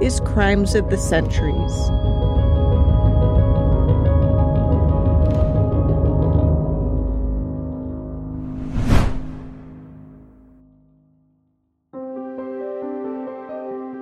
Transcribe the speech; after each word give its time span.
is 0.00 0.20
Crimes 0.20 0.74
of 0.74 0.90
the 0.90 0.98
Centuries. 0.98 1.90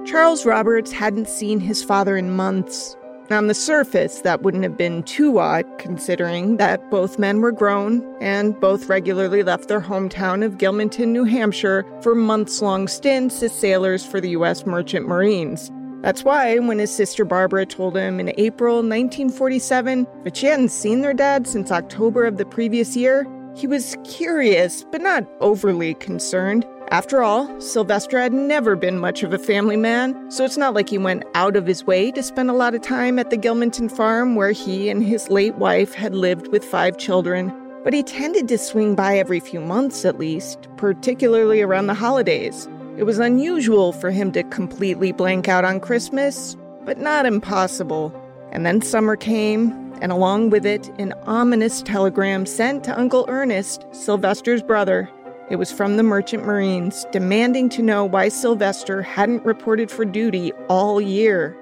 Charles 0.07 0.45
Roberts 0.45 0.93
hadn't 0.93 1.29
seen 1.29 1.61
his 1.61 1.83
father 1.83 2.17
in 2.17 2.31
months. 2.31 2.97
On 3.31 3.47
the 3.47 3.55
surface, 3.55 4.21
that 4.21 4.43
wouldn't 4.43 4.63
have 4.63 4.77
been 4.77 5.03
too 5.05 5.39
odd, 5.39 5.65
considering 5.79 6.59
that 6.59 6.91
both 6.91 7.19
men 7.19 7.41
were 7.41 7.53
grown 7.53 8.03
and 8.21 8.59
both 8.61 8.89
regularly 8.89 9.43
left 9.43 9.69
their 9.69 9.81
hometown 9.81 10.45
of 10.45 10.59
Gilmanton, 10.59 11.09
New 11.09 11.25
Hampshire, 11.25 11.87
for 12.03 12.15
months 12.15 12.61
long 12.61 12.89
stints 12.89 13.43
as 13.43 13.53
sailors 13.53 14.05
for 14.05 14.21
the 14.21 14.31
U.S. 14.31 14.67
Merchant 14.67 15.07
Marines. 15.07 15.71
That's 16.03 16.25
why, 16.25 16.59
when 16.59 16.81
his 16.81 16.93
sister 16.93 17.25
Barbara 17.25 17.65
told 17.65 17.97
him 17.97 18.19
in 18.19 18.35
April 18.37 18.77
1947 18.77 20.07
that 20.25 20.37
she 20.37 20.47
hadn't 20.47 20.71
seen 20.71 21.01
their 21.01 21.15
dad 21.15 21.47
since 21.47 21.71
October 21.71 22.25
of 22.25 22.39
the 22.39 22.45
previous 22.45 22.97
year, 22.97 23.25
he 23.55 23.69
was 23.69 23.97
curious, 24.03 24.85
but 24.91 25.01
not 25.01 25.25
overly 25.41 25.95
concerned. 25.95 26.67
After 26.91 27.23
all, 27.23 27.61
Sylvester 27.61 28.19
had 28.19 28.33
never 28.33 28.75
been 28.75 28.99
much 28.99 29.23
of 29.23 29.33
a 29.33 29.39
family 29.39 29.77
man, 29.77 30.29
so 30.29 30.45
it's 30.45 30.57
not 30.57 30.75
like 30.75 30.89
he 30.89 30.99
went 30.99 31.23
out 31.35 31.55
of 31.55 31.67
his 31.67 31.87
way 31.87 32.11
to 32.11 32.23
spend 32.23 32.51
a 32.51 32.55
lot 32.55 32.75
of 32.75 32.83
time 32.83 33.21
at 33.21 33.31
the 33.31 33.39
Gilmanton 33.39 33.89
farm 33.89 34.35
where 34.35 34.51
he 34.51 34.91
and 34.91 35.05
his 35.05 35.31
late 35.31 35.55
wife 35.55 35.95
had 35.95 36.17
lived 36.17 36.49
with 36.49 36.65
five 36.65 36.99
children. 36.99 37.53
But 37.85 37.95
he 37.95 38.03
tended 38.03 38.49
to 38.49 38.59
swing 38.59 38.97
by 38.97 39.19
every 39.19 39.39
few 39.39 39.61
months 39.61 40.05
at 40.05 40.19
least, 40.19 40.69
particularly 40.77 41.63
around 41.63 41.87
the 41.87 41.95
holidays. 41.95 42.69
It 42.97 43.05
was 43.05 43.19
unusual 43.19 43.93
for 43.93 44.11
him 44.11 44.33
to 44.33 44.43
completely 44.45 45.13
blank 45.13 45.49
out 45.49 45.65
on 45.65 45.81
Christmas, 45.81 46.57
but 46.85 46.99
not 46.99 47.25
impossible. 47.25 48.15
And 48.53 48.67
then 48.67 48.83
summer 48.83 49.17
came, 49.17 49.73
and 50.03 50.13
along 50.13 50.51
with 50.51 50.67
it, 50.67 50.89
an 50.99 51.15
ominous 51.23 51.81
telegram 51.81 52.45
sent 52.45 52.85
to 52.85 52.99
Uncle 52.99 53.25
Ernest, 53.29 53.87
Sylvester's 53.93 54.63
brother. 54.63 55.09
It 55.49 55.57
was 55.57 55.73
from 55.73 55.97
the 55.97 56.03
Merchant 56.03 56.45
Marines, 56.45 57.07
demanding 57.13 57.71
to 57.71 57.83
know 57.83 58.05
why 58.05 58.29
Sylvester 58.29 59.01
hadn't 59.01 59.45
reported 59.45 59.91
for 59.91 60.05
duty 60.05 60.53
all 60.69 61.01
year. 61.01 61.57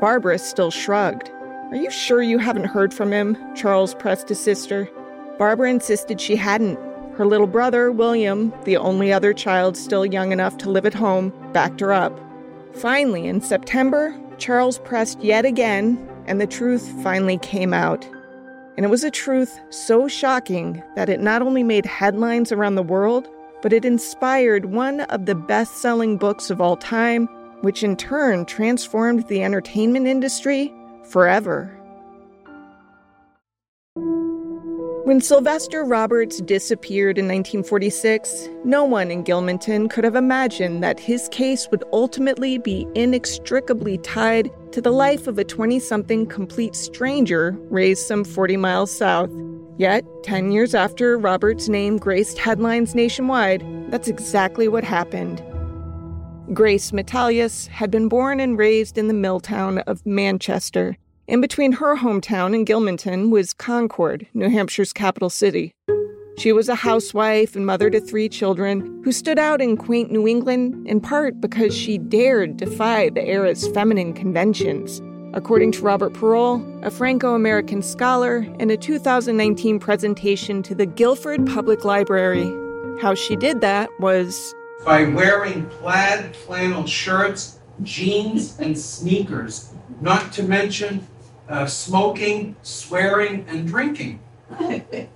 Barbara 0.00 0.38
still 0.38 0.70
shrugged. 0.70 1.30
Are 1.70 1.76
you 1.76 1.90
sure 1.90 2.22
you 2.22 2.38
haven't 2.38 2.66
heard 2.66 2.94
from 2.94 3.12
him? 3.12 3.36
Charles 3.56 3.94
pressed 3.94 4.28
his 4.28 4.38
sister. 4.38 4.88
Barbara 5.36 5.68
insisted 5.68 6.20
she 6.20 6.36
hadn't. 6.36 6.78
Her 7.16 7.24
little 7.26 7.46
brother, 7.46 7.90
William, 7.90 8.52
the 8.64 8.76
only 8.76 9.10
other 9.10 9.32
child 9.32 9.76
still 9.76 10.04
young 10.04 10.32
enough 10.32 10.58
to 10.58 10.70
live 10.70 10.84
at 10.84 10.92
home, 10.92 11.32
backed 11.52 11.80
her 11.80 11.92
up. 11.92 12.20
Finally, 12.74 13.26
in 13.26 13.40
September, 13.40 14.14
Charles 14.36 14.78
pressed 14.80 15.22
yet 15.22 15.46
again, 15.46 16.06
and 16.26 16.40
the 16.40 16.46
truth 16.46 16.86
finally 17.02 17.38
came 17.38 17.72
out. 17.72 18.06
And 18.76 18.84
it 18.84 18.90
was 18.90 19.02
a 19.02 19.10
truth 19.10 19.58
so 19.70 20.08
shocking 20.08 20.82
that 20.94 21.08
it 21.08 21.20
not 21.20 21.40
only 21.40 21.62
made 21.62 21.86
headlines 21.86 22.52
around 22.52 22.74
the 22.74 22.82
world, 22.82 23.26
but 23.62 23.72
it 23.72 23.86
inspired 23.86 24.66
one 24.66 25.00
of 25.02 25.24
the 25.24 25.34
best 25.34 25.76
selling 25.76 26.18
books 26.18 26.50
of 26.50 26.60
all 26.60 26.76
time, 26.76 27.26
which 27.62 27.82
in 27.82 27.96
turn 27.96 28.44
transformed 28.44 29.26
the 29.28 29.42
entertainment 29.42 30.06
industry 30.06 30.70
forever. 31.04 31.75
When 35.06 35.20
Sylvester 35.20 35.84
Roberts 35.84 36.40
disappeared 36.40 37.16
in 37.16 37.26
1946, 37.26 38.48
no 38.64 38.82
one 38.82 39.12
in 39.12 39.22
Gilmanton 39.22 39.88
could 39.88 40.02
have 40.02 40.16
imagined 40.16 40.82
that 40.82 40.98
his 40.98 41.28
case 41.28 41.68
would 41.70 41.84
ultimately 41.92 42.58
be 42.58 42.88
inextricably 42.96 43.98
tied 43.98 44.50
to 44.72 44.80
the 44.80 44.90
life 44.90 45.28
of 45.28 45.38
a 45.38 45.44
20 45.44 45.78
something 45.78 46.26
complete 46.26 46.74
stranger 46.74 47.56
raised 47.70 48.04
some 48.04 48.24
40 48.24 48.56
miles 48.56 48.90
south. 48.90 49.30
Yet, 49.78 50.04
10 50.24 50.50
years 50.50 50.74
after 50.74 51.16
Robert's 51.16 51.68
name 51.68 51.98
graced 51.98 52.38
headlines 52.38 52.96
nationwide, 52.96 53.64
that's 53.92 54.08
exactly 54.08 54.66
what 54.66 54.82
happened. 54.82 55.40
Grace 56.52 56.90
Metalious 56.90 57.68
had 57.68 57.92
been 57.92 58.08
born 58.08 58.40
and 58.40 58.58
raised 58.58 58.98
in 58.98 59.06
the 59.06 59.14
mill 59.14 59.38
town 59.38 59.78
of 59.86 60.04
Manchester. 60.04 60.96
In 61.28 61.40
between 61.40 61.72
her 61.72 61.96
hometown 61.96 62.54
and 62.54 62.64
Gilmanton 62.64 63.30
was 63.30 63.52
Concord, 63.52 64.28
New 64.32 64.48
Hampshire's 64.48 64.92
capital 64.92 65.28
city. 65.28 65.74
She 66.38 66.52
was 66.52 66.68
a 66.68 66.76
housewife 66.76 67.56
and 67.56 67.66
mother 67.66 67.90
to 67.90 68.00
three 68.00 68.28
children 68.28 69.02
who 69.02 69.10
stood 69.10 69.36
out 69.36 69.60
in 69.60 69.76
quaint 69.76 70.12
New 70.12 70.28
England 70.28 70.86
in 70.86 71.00
part 71.00 71.40
because 71.40 71.76
she 71.76 71.98
dared 71.98 72.58
defy 72.58 73.08
the 73.08 73.26
era's 73.26 73.66
feminine 73.68 74.12
conventions 74.12 75.02
according 75.34 75.72
to 75.72 75.82
Robert 75.82 76.14
Perreault, 76.14 76.86
a 76.86 76.90
Franco 76.90 77.34
American 77.34 77.82
scholar, 77.82 78.46
in 78.58 78.70
a 78.70 78.76
2019 78.76 79.78
presentation 79.78 80.62
to 80.62 80.74
the 80.74 80.86
Gilford 80.86 81.44
Public 81.46 81.84
Library. 81.84 82.50
How 83.02 83.14
she 83.14 83.36
did 83.36 83.60
that 83.60 83.90
was 83.98 84.54
by 84.84 85.04
wearing 85.04 85.66
plaid 85.66 86.34
flannel 86.36 86.86
shirts, 86.86 87.58
jeans, 87.82 88.58
and 88.60 88.78
sneakers, 88.78 89.74
not 90.00 90.32
to 90.32 90.42
mention 90.42 91.06
uh, 91.48 91.66
smoking, 91.66 92.56
swearing, 92.62 93.44
and 93.48 93.66
drinking. 93.66 94.20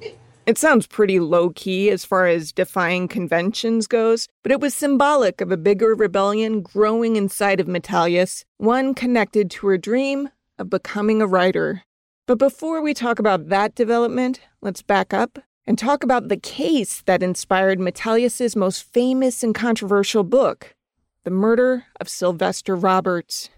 It 0.46 0.58
sounds 0.58 0.88
pretty 0.88 1.20
low 1.20 1.50
key 1.50 1.90
as 1.90 2.04
far 2.04 2.26
as 2.26 2.50
defying 2.50 3.06
conventions 3.06 3.86
goes, 3.86 4.26
but 4.42 4.50
it 4.50 4.60
was 4.60 4.74
symbolic 4.74 5.40
of 5.40 5.52
a 5.52 5.56
bigger 5.56 5.94
rebellion 5.94 6.60
growing 6.60 7.14
inside 7.14 7.60
of 7.60 7.68
Metalious, 7.68 8.44
one 8.56 8.92
connected 8.92 9.48
to 9.52 9.68
her 9.68 9.78
dream 9.78 10.28
of 10.58 10.68
becoming 10.68 11.22
a 11.22 11.26
writer. 11.28 11.82
But 12.26 12.38
before 12.38 12.80
we 12.80 12.94
talk 12.94 13.20
about 13.20 13.48
that 13.50 13.76
development, 13.76 14.40
let's 14.60 14.82
back 14.82 15.14
up 15.14 15.38
and 15.68 15.78
talk 15.78 16.02
about 16.02 16.28
the 16.28 16.36
case 16.36 17.02
that 17.02 17.22
inspired 17.22 17.78
Metalious's 17.78 18.56
most 18.56 18.82
famous 18.82 19.44
and 19.44 19.54
controversial 19.54 20.24
book, 20.24 20.74
The 21.22 21.30
Murder 21.30 21.84
of 22.00 22.08
Sylvester 22.08 22.74
Roberts. 22.74 23.50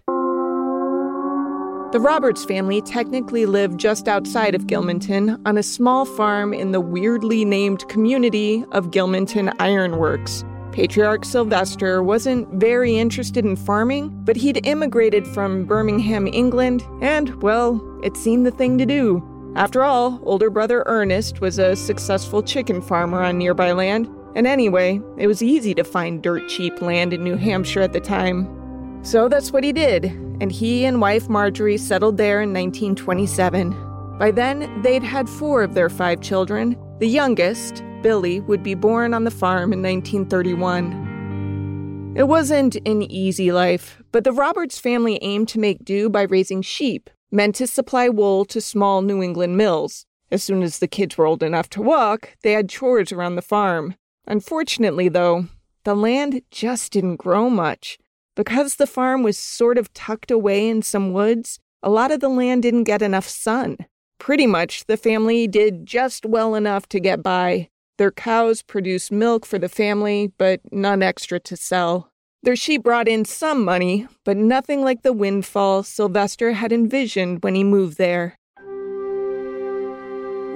The 1.93 1.99
Roberts 1.99 2.43
family 2.43 2.81
technically 2.81 3.45
lived 3.45 3.79
just 3.79 4.07
outside 4.07 4.55
of 4.55 4.65
Gilmanton 4.65 5.39
on 5.45 5.59
a 5.59 5.61
small 5.61 6.05
farm 6.05 6.51
in 6.51 6.71
the 6.71 6.81
weirdly 6.81 7.45
named 7.45 7.87
community 7.87 8.65
of 8.71 8.89
Gilmanton 8.89 9.53
Ironworks. 9.59 10.43
Patriarch 10.71 11.23
Sylvester 11.23 12.01
wasn't 12.01 12.49
very 12.55 12.97
interested 12.97 13.45
in 13.45 13.55
farming, 13.55 14.09
but 14.25 14.35
he'd 14.35 14.65
immigrated 14.65 15.27
from 15.27 15.65
Birmingham, 15.65 16.25
England, 16.25 16.83
and, 16.99 17.39
well, 17.43 17.79
it 18.03 18.17
seemed 18.17 18.47
the 18.47 18.51
thing 18.51 18.79
to 18.79 18.87
do. 18.87 19.21
After 19.55 19.83
all, 19.83 20.19
older 20.23 20.49
brother 20.49 20.81
Ernest 20.87 21.41
was 21.41 21.59
a 21.59 21.75
successful 21.75 22.41
chicken 22.41 22.81
farmer 22.81 23.21
on 23.21 23.37
nearby 23.37 23.71
land, 23.71 24.09
and 24.35 24.47
anyway, 24.47 24.99
it 25.19 25.27
was 25.27 25.43
easy 25.43 25.75
to 25.75 25.83
find 25.83 26.23
dirt 26.23 26.49
cheap 26.49 26.81
land 26.81 27.13
in 27.13 27.23
New 27.23 27.35
Hampshire 27.35 27.81
at 27.81 27.93
the 27.93 27.99
time. 27.99 28.62
So 29.03 29.27
that's 29.27 29.51
what 29.51 29.65
he 29.65 29.73
did, 29.73 30.05
and 30.39 30.49
he 30.49 30.85
and 30.85 31.01
wife 31.01 31.27
Marjorie 31.27 31.77
settled 31.77 32.15
there 32.15 32.41
in 32.41 32.53
1927. 32.53 34.17
By 34.17 34.31
then, 34.31 34.81
they'd 34.81 35.03
had 35.03 35.27
four 35.27 35.61
of 35.61 35.73
their 35.73 35.89
five 35.89 36.21
children. 36.21 36.77
The 36.99 37.07
youngest, 37.07 37.83
Billy, 38.01 38.39
would 38.39 38.63
be 38.63 38.75
born 38.75 39.13
on 39.13 39.25
the 39.25 39.31
farm 39.31 39.73
in 39.73 39.81
1931. 39.81 42.13
It 42.15 42.29
wasn't 42.29 42.77
an 42.85 43.01
easy 43.11 43.51
life, 43.51 44.01
but 44.13 44.23
the 44.23 44.31
Roberts 44.31 44.79
family 44.79 45.19
aimed 45.21 45.49
to 45.49 45.59
make 45.59 45.83
do 45.83 46.09
by 46.09 46.21
raising 46.21 46.61
sheep, 46.61 47.09
meant 47.29 47.55
to 47.55 47.67
supply 47.67 48.07
wool 48.07 48.45
to 48.45 48.61
small 48.61 49.01
New 49.01 49.21
England 49.21 49.57
mills. 49.57 50.05
As 50.31 50.43
soon 50.43 50.63
as 50.63 50.79
the 50.79 50.87
kids 50.87 51.17
were 51.17 51.25
old 51.25 51.43
enough 51.43 51.69
to 51.71 51.81
walk, 51.81 52.37
they 52.41 52.53
had 52.53 52.69
chores 52.69 53.11
around 53.11 53.35
the 53.35 53.41
farm. 53.41 53.95
Unfortunately, 54.27 55.09
though, 55.09 55.47
the 55.83 55.95
land 55.95 56.41
just 56.51 56.93
didn't 56.93 57.17
grow 57.17 57.49
much. 57.49 57.99
Because 58.35 58.75
the 58.75 58.87
farm 58.87 59.21
was 59.21 59.37
sort 59.37 59.77
of 59.77 59.93
tucked 59.93 60.31
away 60.31 60.67
in 60.67 60.81
some 60.81 61.13
woods, 61.13 61.59
a 61.83 61.89
lot 61.89 62.11
of 62.11 62.19
the 62.19 62.29
land 62.29 62.63
didn't 62.63 62.85
get 62.85 63.01
enough 63.01 63.27
sun. 63.27 63.77
Pretty 64.17 64.47
much, 64.47 64.85
the 64.85 64.97
family 64.97 65.47
did 65.47 65.85
just 65.85 66.25
well 66.25 66.55
enough 66.55 66.87
to 66.89 66.99
get 66.99 67.21
by. 67.21 67.69
Their 67.97 68.11
cows 68.11 68.61
produced 68.61 69.11
milk 69.11 69.45
for 69.45 69.59
the 69.59 69.69
family, 69.69 70.31
but 70.37 70.61
none 70.71 71.03
extra 71.03 71.39
to 71.41 71.55
sell. 71.55 72.09
Their 72.41 72.55
sheep 72.55 72.83
brought 72.83 73.07
in 73.07 73.23
some 73.23 73.63
money, 73.63 74.07
but 74.25 74.35
nothing 74.35 74.81
like 74.81 75.03
the 75.03 75.13
windfall 75.13 75.83
Sylvester 75.83 76.53
had 76.53 76.73
envisioned 76.73 77.43
when 77.43 77.55
he 77.55 77.63
moved 77.63 77.97
there. 77.97 78.35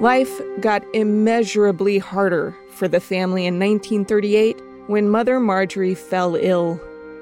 Life 0.00 0.40
got 0.60 0.84
immeasurably 0.94 1.98
harder 1.98 2.54
for 2.70 2.88
the 2.88 3.00
family 3.00 3.46
in 3.46 3.54
1938 3.54 4.60
when 4.86 5.08
Mother 5.08 5.40
Marjorie 5.40 5.94
fell 5.94 6.36
ill. 6.36 6.80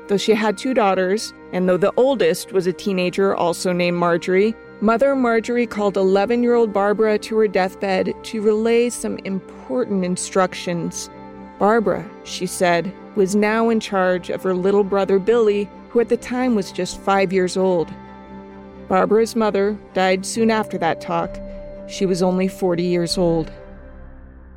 Though 0.08 0.16
she 0.16 0.34
had 0.34 0.56
two 0.56 0.72
daughters, 0.72 1.34
and 1.52 1.68
though 1.68 1.76
the 1.76 1.92
oldest 1.96 2.52
was 2.52 2.66
a 2.66 2.72
teenager 2.72 3.34
also 3.34 3.72
named 3.72 3.96
Marjorie, 3.96 4.54
Mother 4.80 5.16
Marjorie 5.16 5.66
called 5.66 5.96
11 5.96 6.42
year 6.42 6.54
old 6.54 6.72
Barbara 6.72 7.18
to 7.20 7.36
her 7.38 7.48
deathbed 7.48 8.14
to 8.24 8.42
relay 8.42 8.90
some 8.90 9.18
important 9.18 10.04
instructions. 10.04 11.08
Barbara, 11.58 12.08
she 12.24 12.46
said, 12.46 12.92
was 13.14 13.34
now 13.34 13.70
in 13.70 13.80
charge 13.80 14.28
of 14.28 14.42
her 14.42 14.54
little 14.54 14.84
brother 14.84 15.18
Billy, 15.18 15.68
who 15.88 16.00
at 16.00 16.10
the 16.10 16.16
time 16.16 16.54
was 16.54 16.70
just 16.70 17.00
five 17.00 17.32
years 17.32 17.56
old. 17.56 17.92
Barbara's 18.88 19.34
mother 19.34 19.78
died 19.94 20.26
soon 20.26 20.50
after 20.50 20.76
that 20.78 21.00
talk. 21.00 21.40
She 21.88 22.04
was 22.04 22.22
only 22.22 22.46
40 22.46 22.82
years 22.82 23.16
old. 23.16 23.50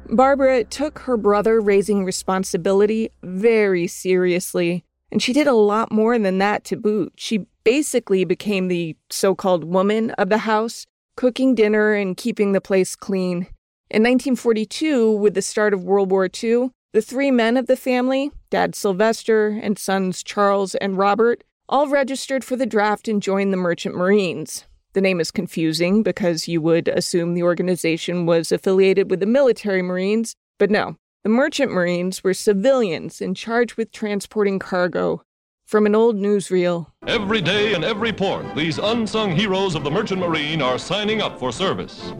Barbara 0.10 0.64
took 0.66 1.00
her 1.00 1.18
brother 1.18 1.62
raising 1.62 2.04
responsibility 2.04 3.10
very 3.24 3.88
seriously, 3.88 4.84
and 5.12 5.22
she 5.22 5.34
did 5.34 5.48
a 5.48 5.54
lot 5.54 5.92
more 5.92 6.18
than 6.20 6.38
that 6.38 6.64
to 6.66 6.76
boot. 6.76 7.14
She 7.16 7.46
basically 7.64 8.26
became 8.26 8.68
the 8.68 8.96
so 9.10 9.36
called 9.36 9.64
woman 9.64 10.12
of 10.12 10.30
the 10.30 10.40
house, 10.40 10.86
cooking 11.16 11.56
dinner 11.56 11.94
and 11.94 12.16
keeping 12.16 12.52
the 12.52 12.62
place 12.62 12.96
clean. 12.96 13.48
In 13.90 14.04
1942, 14.04 15.12
with 15.12 15.34
the 15.34 15.42
start 15.42 15.74
of 15.74 15.84
World 15.84 16.12
War 16.12 16.30
II, 16.32 16.70
the 16.94 17.02
three 17.02 17.32
men 17.32 17.58
of 17.58 17.68
the 17.68 17.76
family, 17.76 18.32
Dad 18.50 18.76
Sylvester 18.76 19.48
and 19.48 19.78
sons 19.78 20.24
Charles 20.24 20.76
and 20.76 20.98
Robert, 20.98 21.44
all 21.68 21.88
registered 21.88 22.44
for 22.44 22.56
the 22.56 22.66
draft 22.66 23.08
and 23.08 23.22
joined 23.22 23.54
the 23.54 23.58
Merchant 23.58 23.96
Marines. 23.96 24.66
The 24.94 25.02
name 25.02 25.20
is 25.20 25.30
confusing 25.30 26.02
because 26.02 26.48
you 26.48 26.62
would 26.62 26.88
assume 26.88 27.34
the 27.34 27.44
organization 27.44 28.26
was 28.26 28.52
affiliated 28.52 29.12
with 29.12 29.20
the 29.20 29.28
military 29.28 29.84
Marines, 29.84 30.36
but 30.58 30.72
no. 30.72 30.98
The 31.22 31.30
Merchant 31.30 31.70
Marines 31.74 32.24
were 32.24 32.34
civilians 32.34 33.20
in 33.20 33.36
charge 33.36 33.76
with 33.76 33.92
transporting 33.92 34.58
cargo. 34.58 35.24
From 35.66 35.86
an 35.86 35.94
old 35.94 36.16
newsreel 36.16 36.88
Every 37.08 37.42
day 37.42 37.74
in 37.74 37.84
every 37.84 38.14
port, 38.14 38.56
these 38.56 38.78
unsung 38.78 39.34
heroes 39.36 39.76
of 39.76 39.84
the 39.84 39.92
Merchant 39.92 40.22
Marine 40.22 40.62
are 40.62 40.80
signing 40.80 41.22
up 41.22 41.38
for 41.38 41.52
service. 41.52 42.14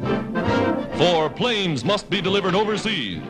For 0.98 1.30
planes 1.30 1.86
must 1.86 2.10
be 2.10 2.20
delivered 2.20 2.56
overseas. 2.56 3.24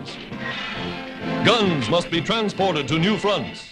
Guns 1.46 1.88
must 1.88 2.10
be 2.10 2.20
transported 2.20 2.88
to 2.88 2.98
new 2.98 3.16
fronts. 3.16 3.70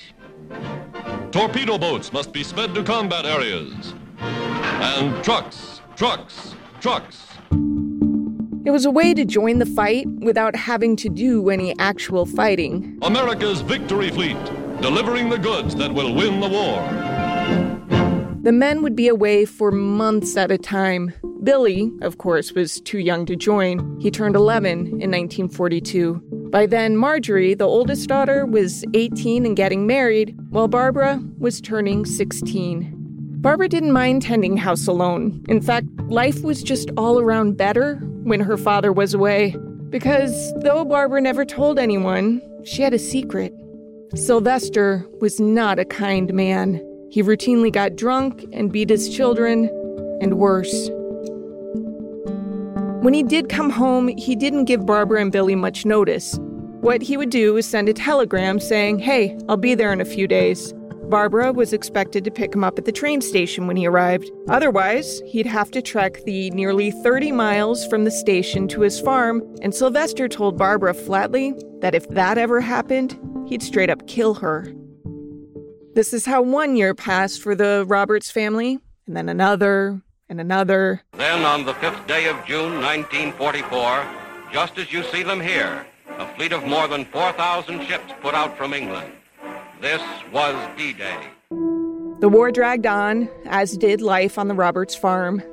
Torpedo 1.32 1.80
boats 1.80 2.14
must 2.14 2.32
be 2.32 2.44
sped 2.44 2.76
to 2.76 2.84
combat 2.84 3.26
areas. 3.26 3.96
And 4.20 5.24
trucks, 5.24 5.82
trucks, 5.96 6.54
trucks. 6.80 7.27
It 8.68 8.72
was 8.72 8.84
a 8.84 8.92
way 8.92 9.14
to 9.14 9.24
join 9.24 9.60
the 9.60 9.66
fight 9.66 10.10
without 10.20 10.54
having 10.54 10.98
to 10.98 11.08
do 11.08 11.50
any 11.50 11.74
actual 11.80 12.26
fighting. 12.26 13.00
America's 13.02 13.62
victory 13.62 14.10
fleet, 14.10 14.36
delivering 14.82 15.30
the 15.30 15.38
goods 15.38 15.74
that 15.76 15.94
will 15.94 16.14
win 16.14 16.42
the 16.42 16.50
war. 16.50 16.82
The 18.44 18.52
men 18.52 18.82
would 18.82 18.94
be 18.94 19.08
away 19.08 19.46
for 19.46 19.72
months 19.72 20.36
at 20.36 20.52
a 20.52 20.58
time. 20.58 21.14
Billy, 21.44 21.94
of 22.02 22.18
course, 22.18 22.52
was 22.52 22.82
too 22.82 23.00
young 23.00 23.26
to 23.28 23.38
join. 23.38 23.98
He 24.02 24.12
turned 24.12 24.36
11 24.36 24.80
in 24.80 25.12
1942. 25.12 26.22
By 26.52 26.66
then, 26.66 26.98
Marjorie, 26.98 27.54
the 27.54 27.64
oldest 27.64 28.10
daughter, 28.10 28.46
was 28.46 28.84
18 28.94 29.46
and 29.46 29.56
getting 29.56 29.88
married, 29.88 30.38
while 30.50 30.68
Barbara 30.68 31.24
was 31.40 31.62
turning 31.62 32.06
16. 32.06 32.94
Barbara 33.40 33.70
didn't 33.70 33.94
mind 33.94 34.24
tending 34.24 34.58
house 34.58 34.88
alone. 34.88 35.46
In 35.48 35.62
fact, 35.62 35.88
life 36.10 36.44
was 36.44 36.62
just 36.62 36.92
all 36.98 37.18
around 37.18 37.56
better 37.56 38.02
when 38.28 38.42
her 38.42 38.58
father 38.58 38.92
was 38.92 39.14
away. 39.14 39.56
Because 39.90 40.54
though 40.62 40.84
Barbara 40.84 41.22
never 41.22 41.46
told 41.46 41.80
anyone, 41.80 42.42
she 42.66 42.82
had 42.82 42.94
a 42.94 43.00
secret. 43.00 43.54
Sylvester 44.16 45.06
was 45.22 45.40
not 45.40 45.80
a 45.80 45.86
kind 45.86 46.34
man. 46.34 46.84
He 47.10 47.24
routinely 47.24 47.72
got 47.72 47.96
drunk 47.96 48.46
and 48.52 48.72
beat 48.72 48.90
his 48.90 49.10
children, 49.16 49.70
and 50.22 50.38
worse. 50.38 50.90
When 53.02 53.14
he 53.14 53.24
did 53.24 53.48
come 53.48 53.70
home, 53.70 54.10
he 54.10 54.36
didn't 54.36 54.66
give 54.66 54.86
Barbara 54.86 55.22
and 55.22 55.32
Billy 55.32 55.56
much 55.56 55.86
notice. 55.86 56.38
What 56.82 57.02
he 57.02 57.16
would 57.16 57.30
do 57.30 57.56
is 57.56 57.66
send 57.66 57.88
a 57.88 57.94
telegram 57.94 58.60
saying, 58.60 59.00
Hey, 59.00 59.38
I'll 59.48 59.58
be 59.58 59.76
there 59.76 59.94
in 59.94 60.02
a 60.02 60.06
few 60.06 60.28
days. 60.28 60.74
Barbara 61.10 61.54
was 61.54 61.72
expected 61.72 62.26
to 62.26 62.32
pick 62.32 62.54
him 62.54 62.66
up 62.66 62.78
at 62.78 62.84
the 62.84 62.92
train 62.92 63.22
station 63.22 63.66
when 63.66 63.78
he 63.78 63.88
arrived. 63.88 64.30
Otherwise, 64.50 65.22
he'd 65.26 65.46
have 65.46 65.72
to 65.72 65.82
trek 65.82 66.22
the 66.26 66.50
nearly 66.52 66.92
30 66.92 67.32
miles 67.32 67.88
from 67.88 68.04
the 68.04 68.12
station 68.12 68.68
to 68.68 68.82
his 68.82 69.00
farm, 69.00 69.42
and 69.62 69.74
Sylvester 69.74 70.28
told 70.28 70.58
Barbara 70.58 70.94
flatly 70.94 71.54
that 71.80 71.96
if 71.96 72.10
that 72.10 72.38
ever 72.38 72.60
happened, 72.60 73.18
he'd 73.48 73.64
straight 73.64 73.90
up 73.90 74.06
kill 74.08 74.34
her. 74.36 74.74
This 75.96 76.12
is 76.12 76.26
how 76.26 76.42
one 76.42 76.76
year 76.76 76.94
passed 76.94 77.42
for 77.42 77.56
the 77.56 77.86
Roberts 77.88 78.30
family, 78.30 78.80
and 79.06 79.16
then 79.16 79.30
another, 79.30 80.02
and 80.28 80.42
another. 80.42 81.04
Then, 81.14 81.46
on 81.46 81.66
the 81.66 81.74
fifth 81.76 82.06
day 82.06 82.28
of 82.28 82.36
June 82.46 82.82
1944, 82.82 84.06
just 84.52 84.78
as 84.78 84.92
you 84.92 85.04
see 85.04 85.24
them 85.24 85.40
here, 85.40 85.86
a 86.20 86.28
fleet 86.36 86.52
of 86.52 86.66
more 86.66 86.88
than 86.90 87.06
4,000 87.06 87.86
ships 87.86 88.12
put 88.22 88.34
out 88.34 88.58
from 88.58 88.74
England. 88.74 89.14
This 89.80 90.02
was 90.32 90.56
D 90.76 90.94
Day. 90.94 91.20
The 92.20 92.30
war 92.30 92.52
dragged 92.52 92.88
on, 92.88 93.30
as 93.46 93.78
did 93.78 94.02
life 94.02 94.40
on 94.40 94.48
the 94.48 94.56
Roberts 94.56 94.96
farm. 94.96 95.44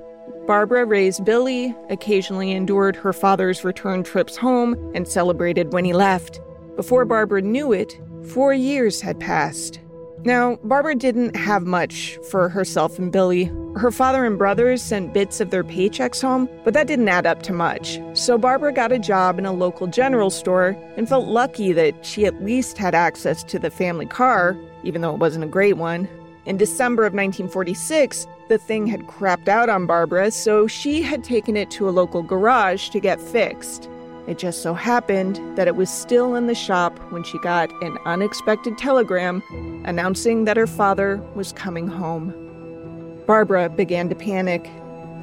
Barbara 0.47 0.87
raised 0.87 1.26
Billy, 1.26 1.75
occasionally 1.91 2.50
endured 2.53 2.97
her 2.97 3.12
father's 3.12 3.65
return 3.65 4.03
trips 4.03 4.35
home, 4.35 4.93
and 4.94 5.06
celebrated 5.06 5.75
when 5.75 5.85
he 5.85 5.93
left. 5.93 6.41
Before 6.75 7.05
Barbara 7.05 7.43
knew 7.43 7.73
it, 7.73 8.00
four 8.26 8.55
years 8.55 9.03
had 9.03 9.21
passed. 9.21 9.81
Now, 10.25 10.56
Barbara 10.65 10.94
didn't 10.94 11.37
have 11.37 11.67
much 11.67 12.19
for 12.31 12.49
herself 12.49 12.99
and 12.99 13.12
Billy. 13.12 13.53
Her 13.76 13.91
father 13.91 14.25
and 14.25 14.38
brothers 14.38 14.81
sent 14.81 15.12
bits 15.12 15.38
of 15.38 15.50
their 15.50 15.62
paychecks 15.62 16.23
home, 16.23 16.49
but 16.65 16.73
that 16.73 16.87
didn't 16.87 17.09
add 17.09 17.26
up 17.26 17.43
to 17.43 17.53
much. 17.53 18.00
So 18.15 18.38
Barbara 18.38 18.73
got 18.73 18.91
a 18.91 18.99
job 18.99 19.38
in 19.38 19.44
a 19.44 19.53
local 19.53 19.87
general 19.87 20.31
store 20.31 20.79
and 20.97 21.06
felt 21.06 21.26
lucky 21.26 21.73
that 21.73 22.06
she 22.06 22.25
at 22.25 22.43
least 22.43 22.79
had 22.79 22.94
access 22.94 23.44
to 23.44 23.59
the 23.59 23.71
family 23.71 24.06
car, 24.06 24.57
even 24.83 25.02
though 25.02 25.12
it 25.12 25.21
wasn't 25.21 25.45
a 25.45 25.49
great 25.49 25.76
one. 25.76 26.09
In 26.47 26.57
December 26.57 27.02
of 27.02 27.12
1946, 27.12 28.26
the 28.49 28.57
thing 28.57 28.87
had 28.87 29.07
crapped 29.07 29.49
out 29.49 29.69
on 29.69 29.85
Barbara, 29.87 30.31
so 30.31 30.66
she 30.66 31.02
had 31.02 31.23
taken 31.23 31.54
it 31.54 31.71
to 31.73 31.87
a 31.87 31.90
local 31.90 32.23
garage 32.23 32.88
to 32.90 33.00
get 33.00 33.21
fixed. 33.21 33.90
It 34.26 34.38
just 34.38 34.62
so 34.62 34.73
happened 34.73 35.38
that 35.57 35.69
it 35.69 35.76
was 35.76 35.90
still 35.90 36.35
in 36.35 36.47
the 36.47 36.54
shop 36.54 36.99
when 37.11 37.25
she 37.25 37.38
got 37.40 37.71
an 37.83 37.99
unexpected 38.07 38.78
telegram 38.78 39.43
announcing 39.85 40.45
that 40.45 40.57
her 40.57 40.66
father 40.66 41.19
was 41.35 41.52
coming 41.52 41.87
home. 41.87 42.33
Barbara 43.26 43.69
began 43.69 44.09
to 44.09 44.14
panic. 44.14 44.71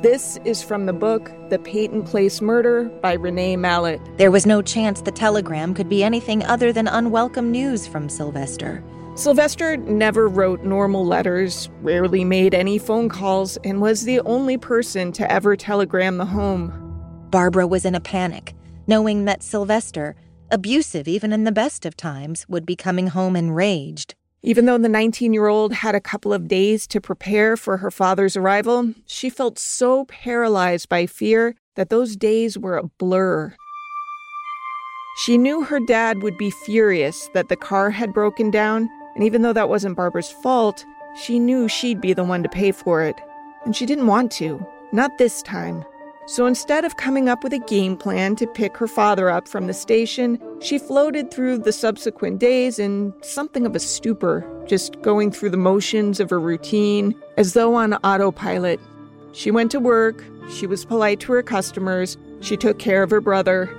This 0.03 0.37
is 0.45 0.61
from 0.61 0.85
the 0.85 0.93
book 0.93 1.31
The 1.49 1.59
Peyton 1.59 2.03
Place 2.03 2.41
Murder 2.41 2.85
by 3.01 3.13
Renee 3.13 3.55
Mallett. 3.55 4.01
There 4.17 4.31
was 4.31 4.45
no 4.45 4.61
chance 4.61 5.01
the 5.01 5.11
telegram 5.11 5.73
could 5.73 5.89
be 5.89 6.03
anything 6.03 6.43
other 6.45 6.71
than 6.71 6.87
unwelcome 6.87 7.51
news 7.51 7.87
from 7.87 8.09
Sylvester. 8.09 8.83
Sylvester 9.15 9.77
never 9.77 10.27
wrote 10.27 10.63
normal 10.63 11.05
letters, 11.05 11.69
rarely 11.81 12.23
made 12.23 12.53
any 12.53 12.77
phone 12.77 13.09
calls, 13.09 13.57
and 13.63 13.81
was 13.81 14.05
the 14.05 14.21
only 14.21 14.57
person 14.57 15.11
to 15.11 15.31
ever 15.31 15.55
telegram 15.55 16.17
the 16.17 16.25
home. 16.25 16.71
Barbara 17.29 17.67
was 17.67 17.85
in 17.85 17.93
a 17.93 17.99
panic, 17.99 18.55
knowing 18.87 19.25
that 19.25 19.43
Sylvester, 19.43 20.15
abusive 20.49 21.07
even 21.07 21.31
in 21.33 21.43
the 21.43 21.51
best 21.51 21.85
of 21.85 21.95
times, 21.95 22.45
would 22.49 22.65
be 22.65 22.75
coming 22.75 23.07
home 23.07 23.35
enraged. 23.35 24.15
Even 24.43 24.65
though 24.65 24.77
the 24.77 24.89
19 24.89 25.33
year 25.33 25.47
old 25.47 25.71
had 25.71 25.93
a 25.93 26.01
couple 26.01 26.33
of 26.33 26.47
days 26.47 26.87
to 26.87 26.99
prepare 26.99 27.55
for 27.55 27.77
her 27.77 27.91
father's 27.91 28.35
arrival, 28.35 28.93
she 29.05 29.29
felt 29.29 29.59
so 29.59 30.05
paralyzed 30.05 30.89
by 30.89 31.05
fear 31.05 31.55
that 31.75 31.89
those 31.89 32.15
days 32.15 32.57
were 32.57 32.77
a 32.77 32.87
blur. 32.97 33.55
She 35.17 35.37
knew 35.37 35.63
her 35.63 35.79
dad 35.79 36.23
would 36.23 36.37
be 36.37 36.49
furious 36.49 37.29
that 37.33 37.49
the 37.49 37.55
car 37.55 37.91
had 37.91 38.13
broken 38.13 38.49
down, 38.49 38.89
and 39.13 39.23
even 39.23 39.41
though 39.41 39.53
that 39.53 39.69
wasn't 39.69 39.97
Barbara's 39.97 40.31
fault, 40.31 40.83
she 41.21 41.37
knew 41.37 41.67
she'd 41.67 42.01
be 42.01 42.13
the 42.13 42.23
one 42.23 42.41
to 42.43 42.49
pay 42.49 42.71
for 42.71 43.03
it. 43.03 43.15
And 43.65 43.75
she 43.75 43.85
didn't 43.85 44.07
want 44.07 44.31
to, 44.33 44.65
not 44.91 45.17
this 45.17 45.43
time. 45.43 45.85
So 46.31 46.45
instead 46.45 46.85
of 46.85 46.95
coming 46.95 47.27
up 47.27 47.43
with 47.43 47.51
a 47.51 47.59
game 47.59 47.97
plan 47.97 48.37
to 48.37 48.47
pick 48.47 48.77
her 48.77 48.87
father 48.87 49.29
up 49.29 49.49
from 49.49 49.67
the 49.67 49.73
station, 49.73 50.39
she 50.61 50.79
floated 50.79 51.29
through 51.29 51.57
the 51.57 51.73
subsequent 51.73 52.39
days 52.39 52.79
in 52.79 53.13
something 53.21 53.65
of 53.65 53.75
a 53.75 53.81
stupor, 53.81 54.47
just 54.65 55.01
going 55.01 55.33
through 55.33 55.49
the 55.49 55.57
motions 55.57 56.21
of 56.21 56.29
her 56.29 56.39
routine 56.39 57.13
as 57.35 57.51
though 57.51 57.75
on 57.75 57.95
autopilot. 57.95 58.79
She 59.33 59.51
went 59.51 59.71
to 59.71 59.81
work, 59.81 60.23
she 60.49 60.65
was 60.65 60.85
polite 60.85 61.19
to 61.19 61.33
her 61.33 61.43
customers, 61.43 62.15
she 62.39 62.55
took 62.55 62.79
care 62.79 63.03
of 63.03 63.09
her 63.09 63.19
brother. 63.19 63.69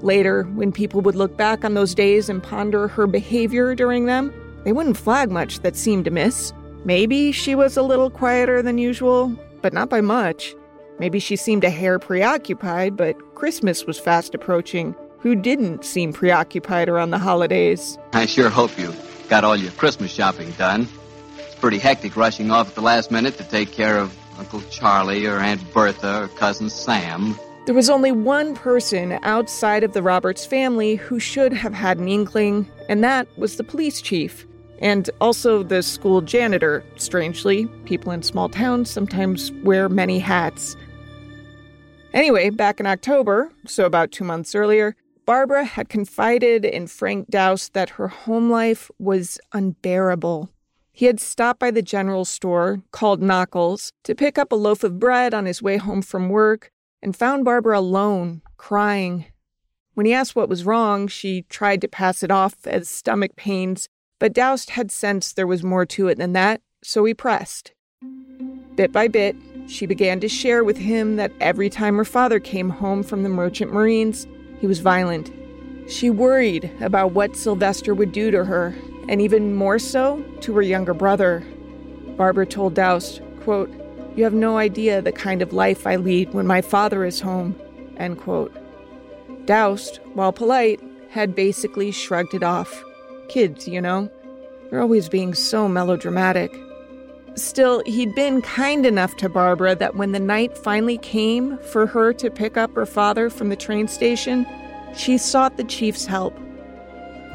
Later, 0.00 0.44
when 0.54 0.72
people 0.72 1.02
would 1.02 1.14
look 1.14 1.36
back 1.36 1.62
on 1.62 1.74
those 1.74 1.94
days 1.94 2.30
and 2.30 2.42
ponder 2.42 2.88
her 2.88 3.06
behavior 3.06 3.74
during 3.74 4.06
them, 4.06 4.32
they 4.64 4.72
wouldn't 4.72 4.96
flag 4.96 5.30
much 5.30 5.60
that 5.60 5.76
seemed 5.76 6.06
amiss. 6.06 6.54
Maybe 6.86 7.32
she 7.32 7.54
was 7.54 7.76
a 7.76 7.82
little 7.82 8.08
quieter 8.08 8.62
than 8.62 8.78
usual, 8.78 9.38
but 9.60 9.74
not 9.74 9.90
by 9.90 10.00
much. 10.00 10.54
Maybe 10.98 11.18
she 11.18 11.36
seemed 11.36 11.64
a 11.64 11.70
hair 11.70 11.98
preoccupied, 11.98 12.96
but 12.96 13.16
Christmas 13.34 13.86
was 13.86 13.98
fast 13.98 14.34
approaching. 14.34 14.94
Who 15.20 15.34
didn't 15.34 15.84
seem 15.84 16.12
preoccupied 16.12 16.88
around 16.88 17.10
the 17.10 17.18
holidays? 17.18 17.98
I 18.12 18.26
sure 18.26 18.50
hope 18.50 18.76
you 18.78 18.92
got 19.28 19.44
all 19.44 19.56
your 19.56 19.72
Christmas 19.72 20.10
shopping 20.10 20.50
done. 20.52 20.88
It's 21.38 21.54
pretty 21.56 21.78
hectic 21.78 22.16
rushing 22.16 22.50
off 22.50 22.68
at 22.68 22.74
the 22.74 22.80
last 22.80 23.10
minute 23.10 23.36
to 23.38 23.44
take 23.44 23.72
care 23.72 23.98
of 23.98 24.16
Uncle 24.38 24.60
Charlie 24.70 25.26
or 25.26 25.38
Aunt 25.38 25.72
Bertha 25.72 26.22
or 26.22 26.28
Cousin 26.28 26.70
Sam. 26.70 27.36
There 27.66 27.74
was 27.74 27.90
only 27.90 28.12
one 28.12 28.54
person 28.54 29.18
outside 29.22 29.84
of 29.84 29.92
the 29.92 30.02
Roberts 30.02 30.46
family 30.46 30.96
who 30.96 31.20
should 31.20 31.52
have 31.52 31.74
had 31.74 31.98
an 31.98 32.08
inkling, 32.08 32.66
and 32.88 33.04
that 33.04 33.28
was 33.36 33.56
the 33.56 33.64
police 33.64 34.00
chief. 34.00 34.46
And 34.80 35.10
also 35.20 35.64
the 35.64 35.82
school 35.82 36.20
janitor. 36.20 36.84
Strangely, 36.96 37.66
people 37.84 38.12
in 38.12 38.22
small 38.22 38.48
towns 38.48 38.88
sometimes 38.88 39.50
wear 39.64 39.88
many 39.88 40.20
hats. 40.20 40.76
Anyway, 42.14 42.50
back 42.50 42.80
in 42.80 42.86
October, 42.86 43.52
so 43.66 43.84
about 43.84 44.10
two 44.10 44.24
months 44.24 44.54
earlier, 44.54 44.96
Barbara 45.26 45.64
had 45.64 45.90
confided 45.90 46.64
in 46.64 46.86
Frank 46.86 47.28
Doust 47.28 47.74
that 47.74 47.90
her 47.90 48.08
home 48.08 48.50
life 48.50 48.90
was 48.98 49.38
unbearable. 49.52 50.48
He 50.90 51.04
had 51.04 51.20
stopped 51.20 51.60
by 51.60 51.70
the 51.70 51.82
general 51.82 52.24
store, 52.24 52.82
called 52.92 53.22
Knuckles, 53.22 53.92
to 54.04 54.14
pick 54.14 54.38
up 54.38 54.50
a 54.50 54.56
loaf 54.56 54.82
of 54.82 54.98
bread 54.98 55.34
on 55.34 55.44
his 55.44 55.62
way 55.62 55.76
home 55.76 56.00
from 56.00 56.30
work 56.30 56.70
and 57.02 57.14
found 57.14 57.44
Barbara 57.44 57.78
alone, 57.78 58.40
crying. 58.56 59.26
When 59.94 60.06
he 60.06 60.14
asked 60.14 60.34
what 60.34 60.48
was 60.48 60.64
wrong, 60.64 61.08
she 61.08 61.42
tried 61.42 61.80
to 61.82 61.88
pass 61.88 62.22
it 62.22 62.30
off 62.30 62.66
as 62.66 62.88
stomach 62.88 63.36
pains, 63.36 63.88
but 64.18 64.32
Doust 64.32 64.70
had 64.70 64.90
sensed 64.90 65.36
there 65.36 65.46
was 65.46 65.62
more 65.62 65.84
to 65.86 66.08
it 66.08 66.16
than 66.18 66.32
that, 66.32 66.62
so 66.82 67.04
he 67.04 67.14
pressed. 67.14 67.72
Bit 68.74 68.92
by 68.92 69.08
bit, 69.08 69.36
she 69.68 69.84
began 69.86 70.18
to 70.20 70.28
share 70.28 70.64
with 70.64 70.78
him 70.78 71.16
that 71.16 71.32
every 71.40 71.68
time 71.68 71.96
her 71.96 72.04
father 72.04 72.40
came 72.40 72.70
home 72.70 73.02
from 73.02 73.22
the 73.22 73.28
merchant 73.28 73.72
marines, 73.72 74.26
he 74.60 74.66
was 74.66 74.80
violent. 74.80 75.30
She 75.88 76.10
worried 76.10 76.70
about 76.80 77.12
what 77.12 77.36
Sylvester 77.36 77.94
would 77.94 78.10
do 78.12 78.30
to 78.30 78.44
her, 78.44 78.74
and 79.08 79.20
even 79.20 79.54
more 79.54 79.78
so 79.78 80.22
to 80.40 80.54
her 80.54 80.62
younger 80.62 80.94
brother. 80.94 81.44
Barbara 82.16 82.46
told 82.46 82.74
Doust, 82.74 83.20
quote, 83.40 83.70
You 84.16 84.24
have 84.24 84.34
no 84.34 84.56
idea 84.56 85.02
the 85.02 85.12
kind 85.12 85.42
of 85.42 85.52
life 85.52 85.86
I 85.86 85.96
lead 85.96 86.32
when 86.32 86.46
my 86.46 86.62
father 86.62 87.04
is 87.04 87.20
home, 87.20 87.54
end 87.98 88.18
quote. 88.18 88.54
Doust, 89.46 90.00
while 90.14 90.32
polite, 90.32 90.80
had 91.10 91.34
basically 91.34 91.90
shrugged 91.90 92.34
it 92.34 92.42
off. 92.42 92.82
Kids, 93.28 93.68
you 93.68 93.80
know. 93.80 94.10
They're 94.70 94.80
always 94.80 95.08
being 95.08 95.34
so 95.34 95.68
melodramatic. 95.68 96.54
Still, 97.38 97.84
he'd 97.86 98.16
been 98.16 98.42
kind 98.42 98.84
enough 98.84 99.16
to 99.18 99.28
Barbara 99.28 99.76
that 99.76 99.94
when 99.94 100.10
the 100.10 100.18
night 100.18 100.58
finally 100.58 100.98
came 100.98 101.56
for 101.58 101.86
her 101.86 102.12
to 102.14 102.30
pick 102.30 102.56
up 102.56 102.74
her 102.74 102.84
father 102.84 103.30
from 103.30 103.48
the 103.48 103.54
train 103.54 103.86
station, 103.86 104.44
she 104.92 105.16
sought 105.18 105.56
the 105.56 105.62
chief's 105.62 106.04
help. 106.04 106.36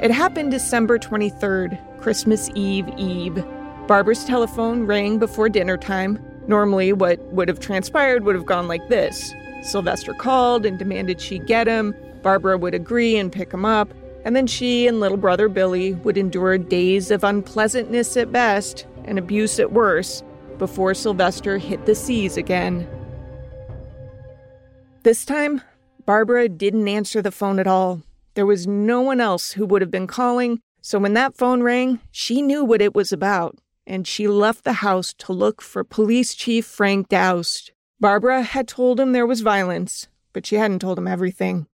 It 0.02 0.12
happened 0.12 0.52
December 0.52 1.00
23rd, 1.00 2.02
Christmas 2.02 2.50
Eve 2.54 2.90
Eve. 2.98 3.46
Barbara's 3.88 4.26
telephone 4.26 4.86
rang 4.86 5.20
before 5.20 5.48
dinner 5.48 5.78
time. 5.78 6.20
Normally, 6.48 6.92
what 6.92 7.22
would 7.32 7.48
have 7.48 7.62
transpired 7.62 8.26
would 8.26 8.36
have 8.36 8.46
gone 8.46 8.68
like 8.68 8.86
this 8.90 9.34
Sylvester 9.62 10.14
called 10.14 10.66
and 10.66 10.78
demanded 10.78 11.22
she 11.22 11.40
get 11.40 11.66
him. 11.66 11.96
Barbara 12.22 12.58
would 12.58 12.74
agree 12.74 13.16
and 13.16 13.32
pick 13.32 13.54
him 13.54 13.64
up 13.64 13.94
and 14.26 14.36
then 14.36 14.48
she 14.48 14.88
and 14.88 15.00
little 15.00 15.18
brother 15.18 15.50
Billy 15.50 15.94
would 15.96 16.18
endure 16.18 16.58
days 16.58 17.12
of 17.12 17.24
unpleasantness 17.24 18.16
at 18.16 18.32
best 18.32 18.86
and 19.06 19.18
abuse 19.18 19.60
at 19.60 19.74
worst 19.74 20.24
before 20.58 20.94
Sylvester 20.94 21.58
hit 21.58 21.86
the 21.86 21.96
seas 21.96 22.38
again. 22.38 22.88
This 25.04 25.26
time, 25.26 25.62
Barbara 26.06 26.48
didn't 26.48 26.88
answer 26.88 27.22
the 27.22 27.32
phone 27.32 27.60
at 27.60 27.68
all. 27.68 28.02
There 28.36 28.46
was 28.46 28.68
no 28.68 29.02
one 29.02 29.20
else 29.20 29.52
who 29.52 29.66
would 29.66 29.82
have 29.82 29.92
been 29.92 30.08
calling, 30.08 30.60
so 30.82 31.00
when 31.00 31.14
that 31.14 31.36
phone 31.36 31.62
rang, 31.62 32.00
she 32.12 32.42
knew 32.42 32.64
what 32.64 32.82
it 32.82 32.96
was 32.96 33.12
about, 33.12 33.58
and 33.86 34.08
she 34.08 34.28
left 34.28 34.64
the 34.64 34.74
house 34.74 35.14
to 35.20 35.34
look 35.34 35.62
for 35.62 35.84
Police 35.84 36.34
Chief 36.34 36.66
Frank 36.66 37.10
Doust. 37.10 37.72
Barbara 38.00 38.42
had 38.42 38.68
told 38.68 39.00
him 39.00 39.12
there 39.12 39.28
was 39.28 39.42
violence, 39.42 40.08
but 40.34 40.46
she 40.46 40.56
hadn't 40.56 40.80
told 40.80 40.98
him 40.98 41.08
everything. 41.08 41.68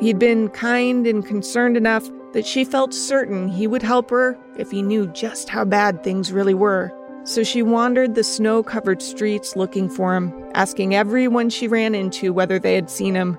He'd 0.00 0.18
been 0.18 0.48
kind 0.48 1.06
and 1.06 1.26
concerned 1.26 1.76
enough 1.76 2.10
that 2.32 2.46
she 2.46 2.64
felt 2.64 2.94
certain 2.94 3.48
he 3.48 3.66
would 3.66 3.82
help 3.82 4.10
her 4.10 4.38
if 4.56 4.70
he 4.70 4.82
knew 4.82 5.06
just 5.08 5.48
how 5.48 5.64
bad 5.64 6.02
things 6.02 6.32
really 6.32 6.54
were. 6.54 6.92
So 7.24 7.42
she 7.44 7.62
wandered 7.62 8.14
the 8.14 8.24
snow 8.24 8.62
covered 8.62 9.02
streets 9.02 9.56
looking 9.56 9.88
for 9.88 10.14
him, 10.14 10.32
asking 10.54 10.94
everyone 10.94 11.50
she 11.50 11.68
ran 11.68 11.94
into 11.94 12.32
whether 12.32 12.58
they 12.58 12.74
had 12.74 12.88
seen 12.88 13.14
him. 13.14 13.36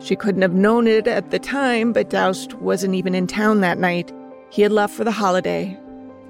She 0.00 0.16
couldn't 0.16 0.42
have 0.42 0.54
known 0.54 0.86
it 0.86 1.06
at 1.06 1.30
the 1.30 1.38
time, 1.38 1.92
but 1.92 2.10
Doust 2.10 2.54
wasn't 2.54 2.94
even 2.94 3.14
in 3.14 3.26
town 3.26 3.60
that 3.60 3.78
night. 3.78 4.12
He 4.50 4.62
had 4.62 4.72
left 4.72 4.94
for 4.94 5.04
the 5.04 5.12
holiday. 5.12 5.78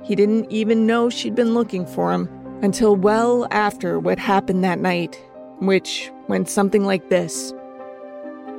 He 0.04 0.14
didn't 0.14 0.50
even 0.50 0.86
know 0.86 1.08
she'd 1.10 1.34
been 1.34 1.54
looking 1.54 1.86
for 1.86 2.12
him 2.12 2.28
until 2.62 2.94
well 2.94 3.48
after 3.50 3.98
what 3.98 4.18
happened 4.18 4.62
that 4.62 4.78
night, 4.78 5.20
which 5.58 6.10
went 6.28 6.48
something 6.48 6.84
like 6.84 7.08
this. 7.08 7.52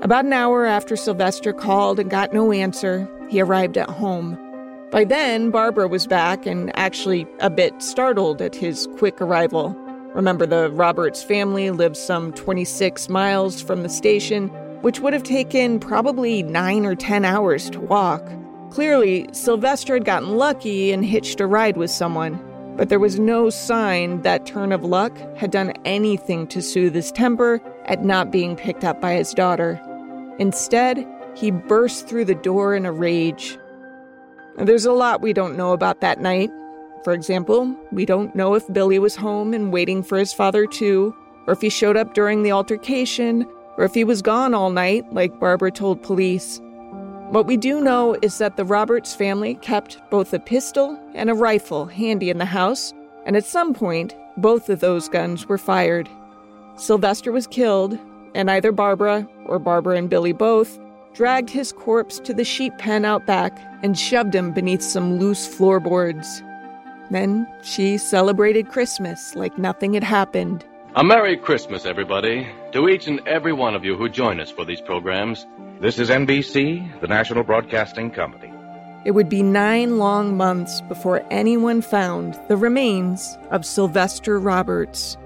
About 0.02 0.26
an 0.26 0.34
hour 0.34 0.66
after 0.66 0.98
Sylvester 0.98 1.54
called 1.54 2.00
and 2.00 2.10
got 2.10 2.34
no 2.34 2.52
answer, 2.52 3.08
he 3.34 3.42
arrived 3.42 3.80
at 3.80 3.90
home. 3.90 4.38
By 4.92 5.06
then, 5.06 5.50
Barbara 5.50 5.88
was 5.88 6.06
back 6.06 6.46
and 6.46 6.72
actually 6.78 7.26
a 7.40 7.50
bit 7.50 7.82
startled 7.82 8.44
at 8.44 8.54
his 8.54 8.88
quick 9.00 9.20
arrival. 9.20 9.76
Remember, 10.14 10.46
the 10.46 10.70
Roberts 10.70 11.24
family 11.24 11.72
lived 11.72 11.98
some 11.98 12.32
26 12.34 13.10
miles 13.10 13.60
from 13.60 13.82
the 13.82 13.90
station, 13.90 14.50
which 14.84 15.00
would 15.00 15.14
have 15.14 15.24
taken 15.24 15.80
probably 15.80 16.44
nine 16.44 16.86
or 16.86 16.94
10 16.94 17.26
hours 17.26 17.72
to 17.72 17.80
walk. 17.80 18.24
Clearly, 18.70 19.28
Sylvester 19.32 19.96
had 19.96 20.06
gotten 20.06 20.38
lucky 20.38 20.92
and 20.92 21.04
hitched 21.04 21.42
a 21.42 21.48
ride 21.48 21.76
with 21.76 21.90
someone, 21.90 22.40
but 22.78 22.90
there 22.90 23.00
was 23.00 23.20
no 23.20 23.50
sign 23.50 24.22
that 24.22 24.46
turn 24.46 24.72
of 24.72 24.84
luck 24.84 25.18
had 25.36 25.50
done 25.50 25.74
anything 25.86 26.46
to 26.48 26.62
soothe 26.62 26.94
his 26.94 27.12
temper 27.12 27.60
at 27.86 28.06
not 28.06 28.30
being 28.30 28.56
picked 28.56 28.84
up 28.84 29.02
by 29.02 29.14
his 29.14 29.34
daughter. 29.34 29.82
Instead, 30.38 31.08
he 31.36 31.52
burst 31.52 32.08
through 32.08 32.26
the 32.26 32.36
door 32.36 32.76
in 32.76 32.86
a 32.86 32.92
rage. 32.92 33.58
There's 34.58 34.86
a 34.86 34.92
lot 34.92 35.22
we 35.22 35.34
don't 35.34 35.58
know 35.58 35.74
about 35.74 36.02
that 36.02 36.22
night. 36.22 36.52
For 37.04 37.14
example, 37.14 37.76
we 37.92 38.06
don't 38.06 38.36
know 38.36 38.54
if 38.54 38.72
Billy 38.72 39.00
was 39.00 39.16
home 39.16 39.54
and 39.54 39.74
waiting 39.74 40.04
for 40.04 40.18
his 40.18 40.32
father 40.32 40.66
too, 40.66 41.16
or 41.48 41.54
if 41.54 41.62
he 41.62 41.70
showed 41.70 41.98
up 41.98 42.14
during 42.14 42.44
the 42.44 42.52
altercation, 42.52 43.46
or 43.78 43.84
if 43.84 43.94
he 43.94 44.04
was 44.04 44.22
gone 44.22 44.54
all 44.54 44.70
night, 44.70 45.12
like 45.12 45.40
Barbara 45.40 45.72
told 45.72 46.04
police. 46.04 46.62
What 47.30 47.48
we 47.48 47.58
do 47.58 47.82
know 47.82 48.16
is 48.22 48.38
that 48.38 48.58
the 48.58 48.66
Roberts 48.66 49.16
family 49.16 49.56
kept 49.56 50.00
both 50.12 50.34
a 50.34 50.40
pistol 50.40 51.00
and 51.16 51.30
a 51.30 51.34
rifle 51.34 51.86
handy 51.88 52.30
in 52.30 52.38
the 52.38 52.46
house, 52.46 52.94
and 53.26 53.36
at 53.36 53.46
some 53.46 53.74
point, 53.74 54.16
both 54.38 54.70
of 54.70 54.80
those 54.80 55.10
guns 55.10 55.48
were 55.48 55.58
fired. 55.58 56.08
Sylvester 56.76 57.32
was 57.32 57.48
killed, 57.48 57.98
and 58.36 58.52
either 58.52 58.72
Barbara, 58.72 59.28
or 59.48 59.58
Barbara 59.60 59.98
and 59.98 60.10
Billy 60.10 60.32
both, 60.32 60.80
dragged 61.14 61.50
his 61.50 61.72
corpse 61.72 62.20
to 62.20 62.34
the 62.34 62.44
sheep 62.44 62.78
pen 62.78 63.06
out 63.06 63.26
back 63.26 63.58
and 63.84 63.98
shoved 63.98 64.34
him 64.34 64.52
beneath 64.52 64.82
some 64.82 65.20
loose 65.20 65.48
floorboards. 65.48 66.42
Then 67.12 67.48
she 67.62 67.98
celebrated 67.98 68.70
Christmas 68.70 69.36
like 69.36 69.58
nothing 69.58 69.94
had 69.94 70.04
happened. 70.04 70.66
A 70.96 71.04
Merry 71.04 71.38
Christmas, 71.38 71.86
everybody, 71.86 72.48
to 72.72 72.88
each 72.88 73.08
and 73.08 73.20
every 73.28 73.54
one 73.54 73.76
of 73.76 73.84
you 73.84 73.96
who 73.96 74.10
join 74.10 74.40
us 74.40 74.52
for 74.52 74.66
these 74.66 74.82
programs. 74.82 75.46
This 75.80 76.00
is 76.00 76.10
NBC, 76.10 77.02
the 77.02 77.08
National 77.08 77.44
Broadcasting 77.44 78.12
Company. 78.12 78.54
It 79.06 79.12
would 79.12 79.28
be 79.28 79.44
nine 79.44 79.98
long 79.98 80.38
months 80.38 80.82
before 80.82 81.26
anyone 81.30 81.82
found 81.82 82.40
the 82.48 82.56
remains 82.56 83.38
of 83.52 83.66
Sylvester 83.66 84.40
Roberts. 84.40 85.18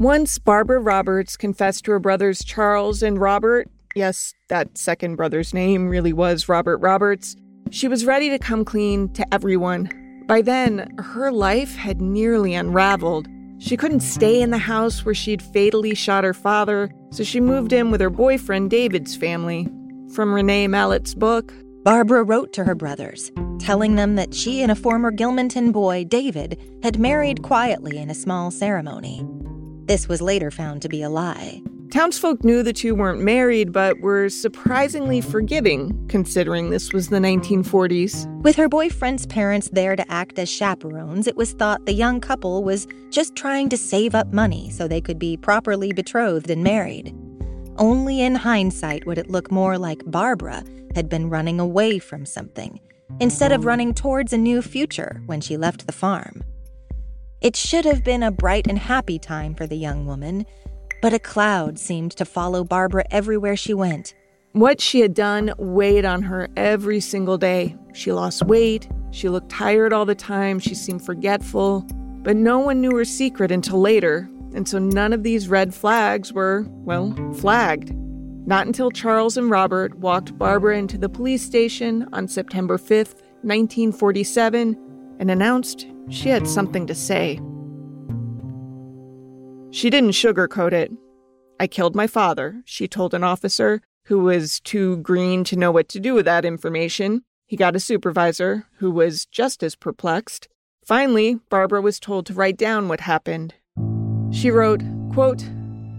Once 0.00 0.38
Barbara 0.38 0.80
Roberts 0.80 1.36
confessed 1.36 1.84
to 1.84 1.90
her 1.90 1.98
brothers 1.98 2.42
Charles 2.42 3.02
and 3.02 3.20
Robert, 3.20 3.68
yes, 3.94 4.32
that 4.48 4.78
second 4.78 5.16
brother's 5.16 5.52
name 5.52 5.90
really 5.90 6.14
was 6.14 6.48
Robert 6.48 6.78
Roberts, 6.78 7.36
she 7.70 7.86
was 7.86 8.06
ready 8.06 8.30
to 8.30 8.38
come 8.38 8.64
clean 8.64 9.12
to 9.12 9.26
everyone. 9.30 9.90
By 10.26 10.40
then, 10.40 10.90
her 10.96 11.30
life 11.30 11.76
had 11.76 12.00
nearly 12.00 12.54
unraveled. 12.54 13.28
She 13.58 13.76
couldn't 13.76 14.00
stay 14.00 14.40
in 14.40 14.52
the 14.52 14.56
house 14.56 15.04
where 15.04 15.14
she'd 15.14 15.42
fatally 15.42 15.94
shot 15.94 16.24
her 16.24 16.32
father, 16.32 16.90
so 17.10 17.22
she 17.22 17.38
moved 17.38 17.74
in 17.74 17.90
with 17.90 18.00
her 18.00 18.08
boyfriend 18.08 18.70
David's 18.70 19.14
family. 19.14 19.68
From 20.14 20.32
Renee 20.32 20.66
Mallett's 20.66 21.14
book, 21.14 21.52
Barbara 21.84 22.22
wrote 22.22 22.54
to 22.54 22.64
her 22.64 22.74
brothers, 22.74 23.30
telling 23.58 23.96
them 23.96 24.14
that 24.14 24.32
she 24.32 24.62
and 24.62 24.72
a 24.72 24.76
former 24.76 25.12
Gilmanton 25.12 25.72
boy, 25.72 26.04
David, 26.04 26.58
had 26.82 26.98
married 26.98 27.42
quietly 27.42 27.98
in 27.98 28.08
a 28.08 28.14
small 28.14 28.50
ceremony. 28.50 29.26
This 29.90 30.08
was 30.08 30.22
later 30.22 30.52
found 30.52 30.82
to 30.82 30.88
be 30.88 31.02
a 31.02 31.10
lie. 31.10 31.60
Townsfolk 31.90 32.44
knew 32.44 32.62
the 32.62 32.72
two 32.72 32.94
weren't 32.94 33.22
married, 33.22 33.72
but 33.72 33.98
were 33.98 34.28
surprisingly 34.28 35.20
forgiving, 35.20 36.06
considering 36.06 36.70
this 36.70 36.92
was 36.92 37.08
the 37.08 37.18
1940s. 37.18 38.24
With 38.40 38.54
her 38.54 38.68
boyfriend's 38.68 39.26
parents 39.26 39.68
there 39.72 39.96
to 39.96 40.08
act 40.08 40.38
as 40.38 40.48
chaperones, 40.48 41.26
it 41.26 41.34
was 41.34 41.54
thought 41.54 41.86
the 41.86 41.92
young 41.92 42.20
couple 42.20 42.62
was 42.62 42.86
just 43.10 43.34
trying 43.34 43.68
to 43.70 43.76
save 43.76 44.14
up 44.14 44.32
money 44.32 44.70
so 44.70 44.86
they 44.86 45.00
could 45.00 45.18
be 45.18 45.36
properly 45.36 45.92
betrothed 45.92 46.50
and 46.50 46.62
married. 46.62 47.12
Only 47.76 48.20
in 48.20 48.36
hindsight 48.36 49.06
would 49.06 49.18
it 49.18 49.28
look 49.28 49.50
more 49.50 49.76
like 49.76 50.08
Barbara 50.08 50.62
had 50.94 51.08
been 51.08 51.30
running 51.30 51.58
away 51.58 51.98
from 51.98 52.24
something, 52.24 52.78
instead 53.18 53.50
of 53.50 53.64
running 53.64 53.92
towards 53.92 54.32
a 54.32 54.38
new 54.38 54.62
future 54.62 55.20
when 55.26 55.40
she 55.40 55.56
left 55.56 55.88
the 55.88 55.92
farm. 55.92 56.44
It 57.40 57.56
should 57.56 57.84
have 57.84 58.04
been 58.04 58.22
a 58.22 58.30
bright 58.30 58.66
and 58.66 58.78
happy 58.78 59.18
time 59.18 59.54
for 59.54 59.66
the 59.66 59.76
young 59.76 60.06
woman 60.06 60.46
but 61.00 61.14
a 61.14 61.18
cloud 61.18 61.78
seemed 61.78 62.12
to 62.12 62.24
follow 62.24 62.64
Barbara 62.64 63.04
everywhere 63.10 63.56
she 63.56 63.74
went. 63.74 64.14
What 64.52 64.80
she 64.80 65.00
had 65.00 65.14
done 65.14 65.52
weighed 65.58 66.04
on 66.04 66.22
her 66.22 66.48
every 66.56 67.00
single 67.00 67.38
day. 67.38 67.76
She 67.94 68.12
lost 68.12 68.44
weight, 68.44 68.88
she 69.10 69.28
looked 69.28 69.48
tired 69.48 69.92
all 69.92 70.04
the 70.04 70.14
time, 70.14 70.58
she 70.58 70.74
seemed 70.74 71.04
forgetful, 71.04 71.86
but 72.22 72.36
no 72.36 72.58
one 72.58 72.80
knew 72.80 72.94
her 72.96 73.04
secret 73.04 73.50
until 73.50 73.80
later, 73.80 74.28
and 74.54 74.68
so 74.68 74.78
none 74.78 75.12
of 75.12 75.22
these 75.22 75.48
red 75.48 75.72
flags 75.72 76.32
were, 76.32 76.66
well, 76.68 77.14
flagged. 77.34 77.94
Not 78.46 78.66
until 78.66 78.90
Charles 78.90 79.36
and 79.36 79.50
Robert 79.50 79.96
walked 79.98 80.36
Barbara 80.36 80.76
into 80.76 80.98
the 80.98 81.08
police 81.08 81.42
station 81.42 82.08
on 82.12 82.26
September 82.26 82.76
5th, 82.76 83.22
1947, 83.42 84.76
and 85.20 85.30
announced 85.30 85.86
she 86.08 86.30
had 86.30 86.48
something 86.48 86.86
to 86.88 86.94
say. 86.94 87.38
She 89.70 89.90
didn't 89.90 90.12
sugarcoat 90.12 90.72
it. 90.72 90.90
I 91.60 91.68
killed 91.68 91.94
my 91.94 92.08
father, 92.08 92.62
she 92.64 92.88
told 92.88 93.14
an 93.14 93.22
officer 93.22 93.82
who 94.06 94.20
was 94.20 94.60
too 94.60 94.96
green 94.96 95.44
to 95.44 95.56
know 95.56 95.70
what 95.70 95.88
to 95.90 96.00
do 96.00 96.14
with 96.14 96.24
that 96.24 96.46
information. 96.46 97.22
He 97.46 97.54
got 97.54 97.76
a 97.76 97.80
supervisor 97.80 98.66
who 98.78 98.90
was 98.90 99.26
just 99.26 99.62
as 99.62 99.76
perplexed. 99.76 100.48
Finally, 100.84 101.38
Barbara 101.50 101.82
was 101.82 102.00
told 102.00 102.24
to 102.26 102.34
write 102.34 102.56
down 102.56 102.88
what 102.88 103.00
happened. 103.00 103.54
She 104.32 104.50
wrote, 104.50 104.82
quote, 105.12 105.44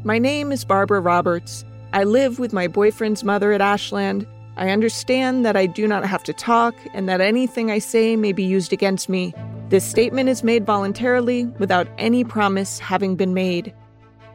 My 0.04 0.18
name 0.18 0.51
is 0.51 0.66
Barbara 0.66 1.00
Roberts. 1.00 1.63
I 1.94 2.06
live 2.06 2.40
with 2.40 2.54
my 2.54 2.68
boyfriend's 2.68 3.24
mother 3.24 3.51
at 3.54 3.62
Ashland. 3.62 4.25
I 4.58 4.70
understand 4.70 5.46
that 5.46 5.55
I 5.55 5.65
do 5.65 5.88
not 5.88 6.05
have 6.05 6.24
to 6.24 6.34
talk 6.34 6.75
and 6.93 7.08
that 7.08 7.22
anything 7.22 7.72
I 7.72 7.79
say 7.79 8.15
may 8.15 8.34
be 8.34 8.43
used 8.43 8.74
against 8.74 9.08
me. 9.08 9.34
This 9.70 9.86
statement 9.86 10.27
is 10.27 10.43
made 10.43 10.65
voluntarily 10.65 11.46
without 11.58 11.88
any 11.98 12.24
promise 12.24 12.77
having 12.77 13.15
been 13.15 13.34
made. 13.34 13.74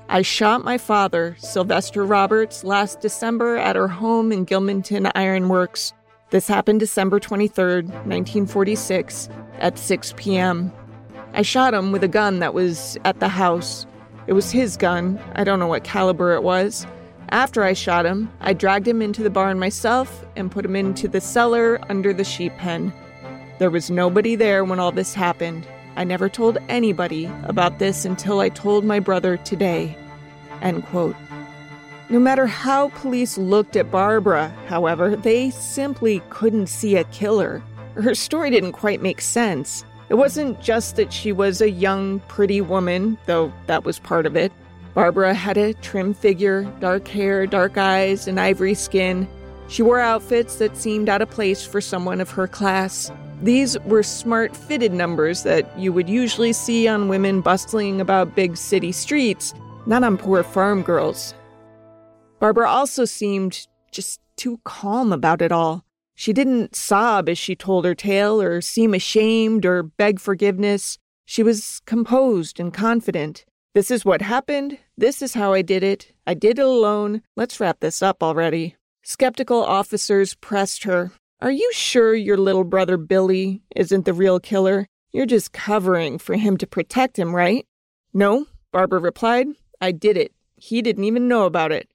I 0.09 0.23
shot 0.23 0.65
my 0.65 0.79
father, 0.79 1.37
Sylvester 1.39 2.05
Roberts, 2.05 2.65
last 2.65 3.01
December 3.01 3.57
at 3.57 3.77
her 3.77 3.89
home 3.89 4.33
in 4.33 4.47
Gilmanton 4.47 5.11
Iron 5.15 5.49
Works. 5.49 5.93
This 6.31 6.49
happened 6.49 6.81
December 6.81 7.21
23, 7.21 7.83
1946, 7.83 9.29
at 9.59 9.79
6 9.79 10.15
p.m. 10.17 10.73
I 11.35 11.43
shot 11.43 11.75
him 11.75 11.93
with 11.93 12.03
a 12.03 12.09
gun 12.09 12.39
that 12.39 12.55
was 12.55 12.97
at 13.05 13.21
the 13.21 13.29
house. 13.29 13.87
It 14.27 14.33
was 14.33 14.51
his 14.51 14.77
gun. 14.77 15.21
I 15.35 15.45
don't 15.45 15.59
know 15.59 15.67
what 15.67 15.85
caliber 15.85 16.35
it 16.35 16.43
was. 16.43 16.87
After 17.31 17.65
I 17.65 17.73
shot 17.73 18.07
him, 18.07 18.31
I 18.41 18.53
dragged 18.53 18.87
him 18.87 19.03
into 19.03 19.23
the 19.23 19.31
barn 19.31 19.59
myself 19.59 20.25
and 20.37 20.51
put 20.51 20.65
him 20.65 20.77
into 20.77 21.09
the 21.09 21.21
cellar 21.21 21.81
under 21.89 22.13
the 22.13 22.25
sheep 22.25 22.57
pen. 22.57 22.93
There 23.59 23.71
was 23.71 23.91
nobody 23.91 24.37
there 24.37 24.65
when 24.65 24.79
all 24.79 24.93
this 24.93 25.15
happened. 25.15 25.67
I 25.97 26.05
never 26.05 26.29
told 26.29 26.59
anybody 26.69 27.31
about 27.45 27.79
this 27.79 28.05
until 28.05 28.41
I 28.41 28.51
told 28.51 28.85
my 28.85 29.01
brother 29.01 29.39
today. 29.39 29.97
End 30.61 30.85
quote. 30.87 31.17
No 32.09 32.21
matter 32.21 32.47
how 32.47 32.91
police 32.91 33.37
looked 33.37 33.75
at 33.77 33.91
Barbara, 33.91 34.55
however, 34.69 35.17
they 35.17 35.51
simply 35.51 36.23
couldn't 36.31 36.69
see 36.69 36.97
a 36.97 37.05
killer. 37.05 37.63
Her 37.95 38.15
story 38.15 38.51
didn't 38.51 38.73
quite 38.73 39.03
make 39.03 39.21
sense. 39.21 39.85
It 40.09 40.15
wasn't 40.15 40.61
just 40.61 40.95
that 40.97 41.13
she 41.13 41.33
was 41.33 41.61
a 41.61 41.71
young, 41.71 42.21
pretty 42.29 42.61
woman, 42.61 43.19
though 43.27 43.53
that 43.67 43.85
was 43.85 43.99
part 43.99 44.27
of 44.27 44.37
it. 44.37 44.53
Barbara 44.97 45.35
had 45.35 45.59
a 45.59 45.75
trim 45.75 46.15
figure, 46.15 46.63
dark 46.81 47.07
hair, 47.07 47.47
dark 47.47 47.77
eyes, 47.77 48.27
and 48.27 48.41
ivory 48.41 48.73
skin. 48.73 49.29
She 49.69 49.83
wore 49.83 50.01
outfits 50.01 50.57
that 50.57 50.75
seemed 50.75 51.11
out 51.11 51.21
of 51.21 51.29
place 51.29 51.67
for 51.67 51.83
someone 51.83 52.19
of 52.19 52.31
her 52.31 52.49
class. 52.49 53.13
These 53.43 53.79
were 53.81 54.03
smart 54.03 54.57
fitted 54.57 54.95
numbers 54.95 55.43
that 55.43 55.79
you 55.79 55.93
would 55.93 56.09
usually 56.09 56.55
see 56.55 56.89
on 56.89 57.09
women 57.09 57.43
bustling 57.43 58.01
about 58.01 58.35
big 58.35 58.57
city 58.57 58.91
streets, 58.91 59.53
not 59.85 60.03
on 60.03 60.17
poor 60.17 60.43
farm 60.43 60.81
girls. 60.83 61.35
Barbara 62.41 62.67
also 62.67 63.05
seemed 63.05 63.67
just 63.93 64.19
too 64.37 64.61
calm 64.65 65.13
about 65.13 65.43
it 65.43 65.53
all. 65.53 65.85
She 66.15 66.33
didn't 66.33 66.75
sob 66.75 67.29
as 67.29 67.37
she 67.37 67.55
told 67.55 67.85
her 67.85 67.95
tale 67.95 68.41
or 68.41 68.63
seem 68.63 68.95
ashamed 68.95 69.67
or 69.67 69.83
beg 69.83 70.21
forgiveness. 70.21 70.97
She 71.27 71.43
was 71.43 71.83
composed 71.85 72.59
and 72.59 72.73
confident. 72.73 73.45
This 73.77 73.91
is 73.91 74.07
what 74.07 74.23
happened. 74.23 74.79
This 74.97 75.21
is 75.21 75.35
how 75.35 75.53
I 75.53 75.61
did 75.61 75.83
it. 75.83 76.11
I 76.27 76.33
did 76.33 76.59
it 76.59 76.65
alone. 76.65 77.21
Let's 77.37 77.61
wrap 77.61 77.81
this 77.81 78.01
up 78.01 78.23
already. 78.23 78.75
Skeptical 79.03 79.63
officers 79.63 80.35
pressed 80.35 80.85
her, 80.85 81.13
are 81.43 81.51
you 81.51 81.71
sure 81.75 82.15
your 82.15 82.39
little 82.39 82.65
brother 82.65 82.97
Billy 82.97 83.61
isn't 83.77 84.07
the 84.07 84.15
real 84.15 84.41
killer? 84.41 84.87
You're 85.13 85.27
just 85.27 85.53
covering 85.53 86.17
for 86.17 86.37
him 86.37 86.57
to 86.57 86.67
protect 86.67 87.19
him, 87.19 87.37
right? 87.37 87.67
No, 88.15 88.47
Barbara 88.73 88.99
replied. 88.99 89.49
I 89.79 89.93
did 89.93 90.17
it. 90.17 90.33
He 90.55 90.81
didn't 90.81 91.05
even 91.05 91.29
know 91.29 91.45
about 91.45 91.71
it. 91.71 91.87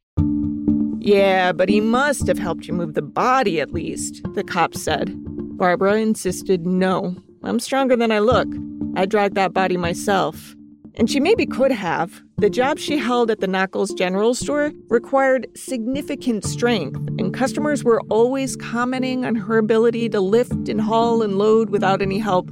Yeah, 0.99 1.51
but 1.51 1.67
he 1.67 1.81
must 1.81 2.27
have 2.27 2.37
helped 2.37 2.67
you 2.67 2.75
move 2.75 2.93
the 2.93 3.01
body 3.01 3.59
at 3.59 3.73
least, 3.73 4.21
the 4.35 4.43
cop 4.43 4.75
said. 4.75 5.15
Barbara 5.57 5.95
insisted 5.95 6.63
no. 6.63 7.15
I'm 7.41 7.59
stronger 7.59 7.95
than 7.95 8.11
I 8.11 8.19
look. 8.19 8.49
I 8.95 9.07
dragged 9.07 9.33
that 9.33 9.51
body 9.51 9.77
myself. 9.77 10.55
And 10.95 11.09
she 11.09 11.19
maybe 11.19 11.45
could 11.45 11.71
have. 11.71 12.21
The 12.37 12.49
job 12.49 12.79
she 12.79 12.97
held 12.97 13.31
at 13.31 13.39
the 13.39 13.47
Knuckles 13.47 13.93
General 13.93 14.33
Store 14.33 14.71
required 14.89 15.47
significant 15.55 16.43
strength, 16.43 16.97
and 17.17 17.33
customers 17.33 17.83
were 17.83 18.01
always 18.09 18.55
commenting 18.55 19.25
on 19.25 19.35
her 19.35 19.57
ability 19.57 20.09
to 20.09 20.19
lift 20.19 20.67
and 20.67 20.81
haul 20.81 21.21
and 21.21 21.37
load 21.37 21.69
without 21.69 22.01
any 22.01 22.19
help. 22.19 22.51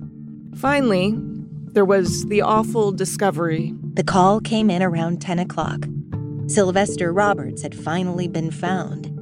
Finally, 0.56 1.16
there 1.74 1.86
was 1.86 2.26
the 2.28 2.42
awful 2.42 2.92
discovery. 2.92 3.74
The 3.94 4.04
call 4.04 4.40
came 4.40 4.70
in 4.70 4.82
around 4.82 5.22
10 5.22 5.40
o'clock. 5.40 5.86
Sylvester 6.48 7.14
Roberts 7.14 7.62
had 7.62 7.76
finally 7.76 8.28
been 8.28 8.52
found. 8.52 9.16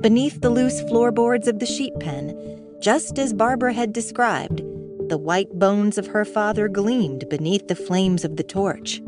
Beneath 0.00 0.40
the 0.40 0.50
loose 0.50 0.80
floorboards 0.82 1.46
of 1.46 1.58
the 1.58 1.66
sheep 1.66 1.92
pen, 2.00 2.34
just 2.80 3.18
as 3.18 3.32
Barbara 3.32 3.72
had 3.72 3.92
described, 3.92 4.62
the 5.08 5.18
white 5.18 5.50
bones 5.58 5.98
of 5.98 6.06
her 6.06 6.24
father 6.24 6.68
gleamed 6.68 7.28
beneath 7.28 7.68
the 7.68 7.76
flames 7.76 8.24
of 8.24 8.36
the 8.36 8.42
torch. 8.42 9.00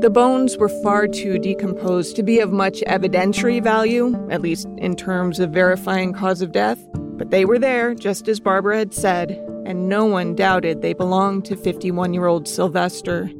The 0.00 0.10
bones 0.10 0.56
were 0.56 0.68
far 0.82 1.08
too 1.08 1.38
decomposed 1.38 2.16
to 2.16 2.22
be 2.22 2.38
of 2.40 2.52
much 2.52 2.80
evidentiary 2.86 3.62
value, 3.62 4.14
at 4.30 4.42
least 4.42 4.66
in 4.78 4.96
terms 4.96 5.40
of 5.40 5.50
verifying 5.50 6.12
cause 6.12 6.42
of 6.42 6.52
death, 6.52 6.78
but 6.94 7.30
they 7.30 7.44
were 7.44 7.58
there, 7.58 7.94
just 7.94 8.28
as 8.28 8.40
Barbara 8.40 8.78
had 8.78 8.94
said, 8.94 9.30
and 9.64 9.88
no 9.88 10.04
one 10.04 10.34
doubted 10.34 10.82
they 10.82 10.92
belonged 10.92 11.44
to 11.46 11.56
51 11.56 12.12
year 12.14 12.26
old 12.26 12.46
Sylvester. 12.46 13.30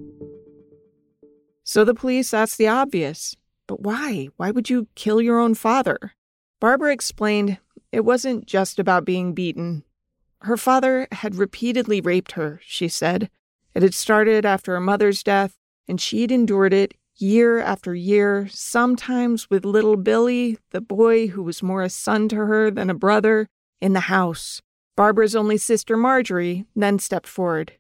So 1.65 1.85
the 1.85 1.95
police 1.95 2.33
asked 2.33 2.59
the 2.59 2.69
obvious 2.69 3.37
but 3.67 3.81
why? 3.81 4.29
Why 4.37 4.51
would 4.51 4.71
you 4.71 4.89
kill 4.95 5.21
your 5.21 5.39
own 5.39 5.55
father? 5.55 6.13
Barbara 6.61 6.93
explained 6.93 7.59
it 7.93 8.05
wasn't 8.05 8.47
just 8.47 8.79
about 8.79 9.05
being 9.05 9.35
beaten. 9.35 9.83
Her 10.47 10.57
father 10.57 11.09
had 11.11 11.35
repeatedly 11.35 12.01
raped 12.01 12.33
her, 12.33 12.61
she 12.65 12.87
said. 12.87 13.31
It 13.75 13.83
had 13.83 13.95
started 13.95 14.47
after 14.47 14.75
her 14.75 14.81
mother's 14.81 15.25
death, 15.25 15.59
and 15.89 16.01
she'd 16.01 16.31
endured 16.31 16.73
it 16.73 16.95
year 17.17 17.59
after 17.59 17.97
year, 17.97 18.47
sometimes 18.49 19.51
with 19.51 19.65
little 19.65 19.97
Billy, 19.97 20.57
the 20.71 20.81
boy 20.81 21.27
who 21.27 21.43
was 21.43 21.65
more 21.65 21.83
a 21.83 21.91
son 21.91 22.29
to 22.29 22.37
her 22.37 22.71
than 22.71 22.91
a 22.91 22.95
brother, 22.95 23.49
in 23.81 23.93
the 23.93 24.07
house. 24.07 24.63
Barbara's 24.95 25.35
only 25.35 25.57
sister, 25.57 25.97
Marjorie, 25.97 26.65
then 26.77 27.01
stepped 27.01 27.27
forward. 27.27 27.73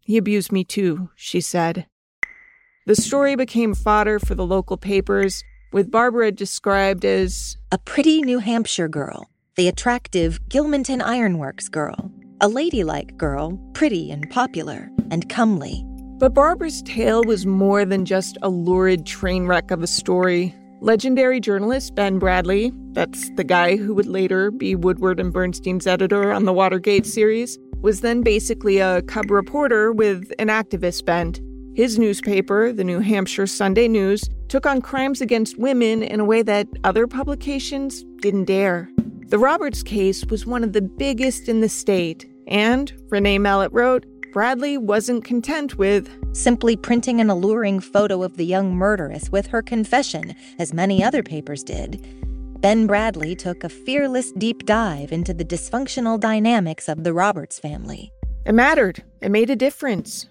He 0.00 0.16
abused 0.16 0.50
me 0.50 0.64
too, 0.64 1.10
she 1.14 1.42
said. 1.42 1.88
The 2.86 2.96
story 2.96 3.36
became 3.36 3.74
fodder 3.74 4.18
for 4.18 4.34
the 4.34 4.46
local 4.46 4.78
papers, 4.78 5.44
with 5.74 5.90
Barbara 5.90 6.32
described 6.32 7.04
as 7.04 7.58
a 7.70 7.76
pretty 7.76 8.22
New 8.22 8.38
Hampshire 8.38 8.88
girl 8.88 9.28
the 9.58 9.66
attractive 9.66 10.38
Gilmanton 10.48 11.02
Ironworks 11.02 11.68
girl, 11.68 12.12
a 12.40 12.46
ladylike 12.46 13.16
girl, 13.16 13.58
pretty 13.74 14.08
and 14.08 14.30
popular 14.30 14.88
and 15.10 15.28
comely. 15.28 15.84
But 16.18 16.32
Barbara's 16.32 16.80
tale 16.82 17.24
was 17.24 17.44
more 17.44 17.84
than 17.84 18.04
just 18.04 18.38
a 18.40 18.50
lurid 18.50 19.04
train 19.04 19.46
wreck 19.46 19.72
of 19.72 19.82
a 19.82 19.88
story. 19.88 20.54
Legendary 20.80 21.40
journalist 21.40 21.96
Ben 21.96 22.20
Bradlee, 22.20 22.72
that's 22.94 23.30
the 23.30 23.42
guy 23.42 23.76
who 23.76 23.94
would 23.94 24.06
later 24.06 24.52
be 24.52 24.76
Woodward 24.76 25.18
and 25.18 25.32
Bernstein's 25.32 25.88
editor 25.88 26.32
on 26.32 26.44
the 26.44 26.52
Watergate 26.52 27.04
series, 27.04 27.58
was 27.80 28.00
then 28.00 28.22
basically 28.22 28.78
a 28.78 29.02
cub 29.02 29.28
reporter 29.28 29.90
with 29.90 30.30
an 30.38 30.46
activist 30.46 31.04
bent. 31.04 31.40
His 31.74 31.98
newspaper, 31.98 32.72
the 32.72 32.84
New 32.84 33.00
Hampshire 33.00 33.48
Sunday 33.48 33.88
News, 33.88 34.22
took 34.46 34.66
on 34.66 34.80
crimes 34.80 35.20
against 35.20 35.58
women 35.58 36.04
in 36.04 36.20
a 36.20 36.24
way 36.24 36.42
that 36.42 36.68
other 36.84 37.08
publications 37.08 38.04
didn't 38.20 38.44
dare. 38.44 38.88
The 39.28 39.38
Roberts 39.38 39.82
case 39.82 40.24
was 40.24 40.46
one 40.46 40.64
of 40.64 40.72
the 40.72 40.80
biggest 40.80 41.50
in 41.50 41.60
the 41.60 41.68
state, 41.68 42.24
and, 42.46 42.90
Renee 43.10 43.36
Mallett 43.36 43.70
wrote, 43.74 44.06
Bradlee 44.32 44.78
wasn't 44.78 45.26
content 45.26 45.76
with 45.76 46.08
simply 46.34 46.76
printing 46.76 47.20
an 47.20 47.28
alluring 47.28 47.80
photo 47.80 48.22
of 48.22 48.38
the 48.38 48.46
young 48.46 48.74
murderess 48.74 49.28
with 49.28 49.46
her 49.48 49.60
confession, 49.60 50.34
as 50.58 50.72
many 50.72 51.04
other 51.04 51.22
papers 51.22 51.62
did. 51.62 52.02
Ben 52.62 52.88
Bradlee 52.88 53.36
took 53.36 53.64
a 53.64 53.68
fearless 53.68 54.32
deep 54.32 54.64
dive 54.64 55.12
into 55.12 55.34
the 55.34 55.44
dysfunctional 55.44 56.18
dynamics 56.18 56.88
of 56.88 57.04
the 57.04 57.12
Roberts 57.12 57.58
family. 57.58 58.10
It 58.46 58.54
mattered. 58.54 59.04
It 59.20 59.30
made 59.30 59.50
a 59.50 59.56
difference. 59.56 60.26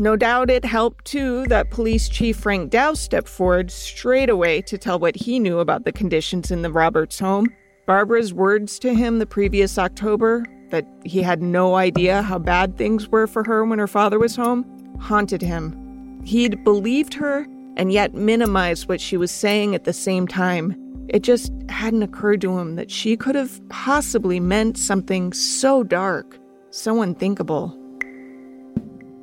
No 0.00 0.16
doubt 0.16 0.50
it 0.50 0.64
helped, 0.64 1.04
too, 1.04 1.46
that 1.46 1.70
Police 1.70 2.08
Chief 2.08 2.36
Frank 2.36 2.70
Dow 2.70 2.94
stepped 2.94 3.28
forward 3.28 3.70
straight 3.70 4.28
away 4.28 4.60
to 4.62 4.76
tell 4.76 4.98
what 4.98 5.14
he 5.14 5.38
knew 5.38 5.60
about 5.60 5.84
the 5.84 5.92
conditions 5.92 6.50
in 6.50 6.62
the 6.62 6.72
Roberts 6.72 7.20
home. 7.20 7.46
Barbara's 7.86 8.32
words 8.32 8.78
to 8.80 8.94
him 8.94 9.18
the 9.18 9.26
previous 9.26 9.78
October, 9.78 10.44
that 10.70 10.86
he 11.04 11.22
had 11.22 11.42
no 11.42 11.74
idea 11.74 12.22
how 12.22 12.38
bad 12.38 12.76
things 12.76 13.08
were 13.08 13.26
for 13.26 13.44
her 13.44 13.64
when 13.64 13.78
her 13.78 13.88
father 13.88 14.18
was 14.18 14.36
home, 14.36 14.64
haunted 15.00 15.42
him. 15.42 16.20
He'd 16.24 16.62
believed 16.64 17.14
her 17.14 17.46
and 17.76 17.92
yet 17.92 18.14
minimized 18.14 18.88
what 18.88 19.00
she 19.00 19.16
was 19.16 19.30
saying 19.30 19.74
at 19.74 19.84
the 19.84 19.92
same 19.92 20.28
time. 20.28 20.76
It 21.08 21.22
just 21.22 21.52
hadn't 21.68 22.02
occurred 22.02 22.40
to 22.42 22.58
him 22.58 22.76
that 22.76 22.90
she 22.90 23.16
could 23.16 23.34
have 23.34 23.60
possibly 23.68 24.38
meant 24.38 24.78
something 24.78 25.32
so 25.32 25.82
dark, 25.82 26.38
so 26.70 27.02
unthinkable. 27.02 27.76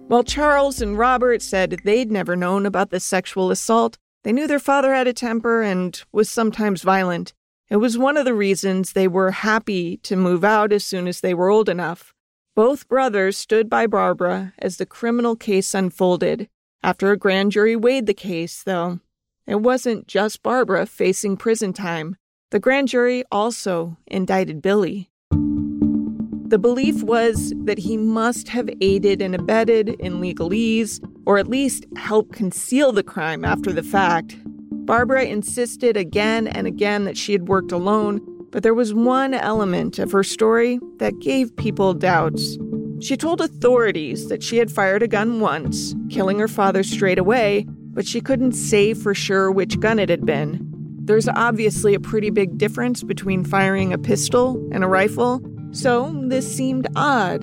While 0.07 0.23
Charles 0.23 0.81
and 0.81 0.97
Robert 0.97 1.41
said 1.41 1.79
they'd 1.83 2.11
never 2.11 2.35
known 2.35 2.65
about 2.65 2.89
the 2.89 2.99
sexual 2.99 3.51
assault, 3.51 3.97
they 4.23 4.33
knew 4.33 4.47
their 4.47 4.59
father 4.59 4.93
had 4.93 5.07
a 5.07 5.13
temper 5.13 5.61
and 5.61 6.01
was 6.11 6.29
sometimes 6.29 6.81
violent. 6.81 7.33
It 7.69 7.77
was 7.77 7.97
one 7.97 8.15
of 8.15 8.23
the 8.23 8.33
reasons 8.33 8.93
they 8.93 9.09
were 9.09 9.31
happy 9.31 9.97
to 9.97 10.15
move 10.15 10.45
out 10.45 10.71
as 10.71 10.85
soon 10.85 11.05
as 11.05 11.19
they 11.19 11.33
were 11.33 11.49
old 11.49 11.67
enough. 11.67 12.13
Both 12.55 12.87
brothers 12.87 13.37
stood 13.37 13.69
by 13.69 13.87
Barbara 13.87 14.53
as 14.57 14.77
the 14.77 14.85
criminal 14.85 15.35
case 15.35 15.73
unfolded. 15.73 16.47
After 16.81 17.11
a 17.11 17.17
grand 17.17 17.51
jury 17.51 17.75
weighed 17.75 18.05
the 18.05 18.13
case, 18.13 18.63
though, 18.63 19.01
it 19.45 19.61
wasn't 19.61 20.07
just 20.07 20.43
Barbara 20.43 20.85
facing 20.85 21.35
prison 21.35 21.73
time. 21.73 22.15
The 22.51 22.59
grand 22.59 22.87
jury 22.87 23.25
also 23.31 23.97
indicted 24.07 24.61
Billy. 24.61 25.09
The 25.31 26.57
belief 26.57 27.03
was 27.03 27.53
that 27.65 27.79
he 27.79 27.97
must 27.97 28.47
have 28.47 28.69
aided 28.79 29.21
and 29.21 29.35
abetted 29.35 29.89
in 29.99 30.21
legalese, 30.21 31.01
or 31.25 31.37
at 31.37 31.49
least 31.49 31.85
helped 31.97 32.31
conceal 32.31 32.93
the 32.93 33.03
crime 33.03 33.43
after 33.43 33.73
the 33.73 33.83
fact. 33.83 34.37
Barbara 34.87 35.25
insisted 35.25 35.97
again 35.97 36.47
and 36.47 36.65
again 36.65 37.03
that 37.03 37.17
she 37.17 37.33
had 37.33 37.49
worked 37.49 37.73
alone, 37.73 38.21
but 38.51 38.63
there 38.63 38.73
was 38.73 38.93
one 38.93 39.33
element 39.33 39.99
of 39.99 40.13
her 40.13 40.23
story 40.23 40.79
that 40.99 41.19
gave 41.19 41.53
people 41.57 41.93
doubts. 41.93 42.57
She 43.01 43.17
told 43.17 43.41
authorities 43.41 44.29
that 44.29 44.41
she 44.41 44.59
had 44.59 44.71
fired 44.71 45.03
a 45.03 45.07
gun 45.09 45.41
once, 45.41 45.93
killing 46.09 46.39
her 46.39 46.47
father 46.47 46.83
straight 46.83 47.19
away, 47.19 47.65
but 47.67 48.07
she 48.07 48.21
couldn't 48.21 48.53
say 48.53 48.93
for 48.93 49.13
sure 49.13 49.51
which 49.51 49.77
gun 49.81 49.99
it 49.99 50.07
had 50.07 50.25
been. 50.25 50.65
There's 51.01 51.27
obviously 51.27 51.93
a 51.93 51.99
pretty 51.99 52.29
big 52.29 52.57
difference 52.57 53.03
between 53.03 53.43
firing 53.43 53.91
a 53.91 53.97
pistol 53.97 54.55
and 54.71 54.85
a 54.85 54.87
rifle, 54.87 55.41
so 55.71 56.17
this 56.27 56.49
seemed 56.49 56.87
odd. 56.95 57.41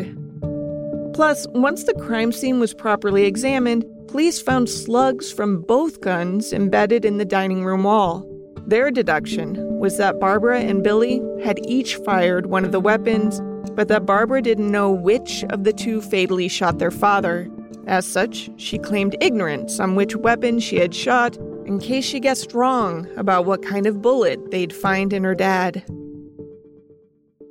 Plus, 1.12 1.46
once 1.50 1.84
the 1.84 1.94
crime 1.94 2.32
scene 2.32 2.58
was 2.58 2.72
properly 2.72 3.26
examined, 3.26 3.84
police 4.14 4.40
found 4.40 4.70
slugs 4.70 5.32
from 5.32 5.60
both 5.62 6.00
guns 6.00 6.52
embedded 6.52 7.04
in 7.04 7.18
the 7.18 7.24
dining 7.24 7.64
room 7.64 7.82
wall. 7.82 8.24
Their 8.64 8.92
deduction 8.92 9.56
was 9.80 9.98
that 9.98 10.20
Barbara 10.20 10.60
and 10.60 10.84
Billy 10.84 11.20
had 11.42 11.58
each 11.66 11.96
fired 11.96 12.46
one 12.46 12.64
of 12.64 12.70
the 12.70 12.78
weapons, 12.78 13.40
but 13.72 13.88
that 13.88 14.06
Barbara 14.06 14.40
didn't 14.40 14.70
know 14.70 14.88
which 14.88 15.42
of 15.50 15.64
the 15.64 15.72
two 15.72 16.00
fatally 16.00 16.46
shot 16.46 16.78
their 16.78 16.92
father. 16.92 17.50
As 17.88 18.06
such, 18.06 18.50
she 18.56 18.78
claimed 18.78 19.16
ignorance 19.20 19.80
on 19.80 19.96
which 19.96 20.14
weapon 20.14 20.60
she 20.60 20.76
had 20.76 20.94
shot 20.94 21.36
in 21.66 21.80
case 21.80 22.04
she 22.04 22.20
guessed 22.20 22.54
wrong 22.54 23.08
about 23.16 23.46
what 23.46 23.64
kind 23.64 23.84
of 23.84 24.00
bullet 24.00 24.52
they'd 24.52 24.72
find 24.72 25.12
in 25.12 25.24
her 25.24 25.34
dad. 25.34 25.82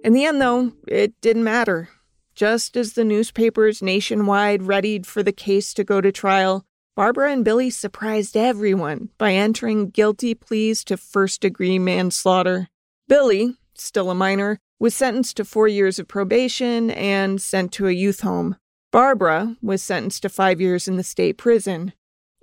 In 0.05 0.13
the 0.13 0.23
end, 0.23 0.39
though, 0.39 0.71
it 0.87 1.11
didn't 1.19 1.43
matter. 1.43 1.89
Just 2.35 2.75
as 2.75 2.93
the 2.93 3.03
newspapers 3.03 3.81
nationwide 3.81 4.63
readied 4.63 5.05
for 5.05 5.21
the 5.21 5.31
case 5.31 5.73
to 5.75 5.83
go 5.83 6.01
to 6.01 6.11
trial, 6.11 6.65
Barbara 6.95 7.31
and 7.31 7.45
Billy 7.45 7.69
surprised 7.69 8.35
everyone 8.35 9.09
by 9.17 9.33
entering 9.33 9.89
guilty 9.89 10.33
pleas 10.33 10.83
to 10.85 10.97
first 10.97 11.41
degree 11.41 11.77
manslaughter. 11.77 12.69
Billy, 13.07 13.55
still 13.75 14.09
a 14.09 14.15
minor, 14.15 14.59
was 14.79 14.95
sentenced 14.95 15.37
to 15.37 15.45
four 15.45 15.67
years 15.67 15.99
of 15.99 16.07
probation 16.07 16.89
and 16.91 17.41
sent 17.41 17.71
to 17.73 17.87
a 17.87 17.91
youth 17.91 18.21
home. 18.21 18.55
Barbara 18.91 19.55
was 19.61 19.81
sentenced 19.81 20.23
to 20.23 20.29
five 20.29 20.59
years 20.59 20.87
in 20.87 20.97
the 20.97 21.03
state 21.03 21.37
prison. 21.37 21.93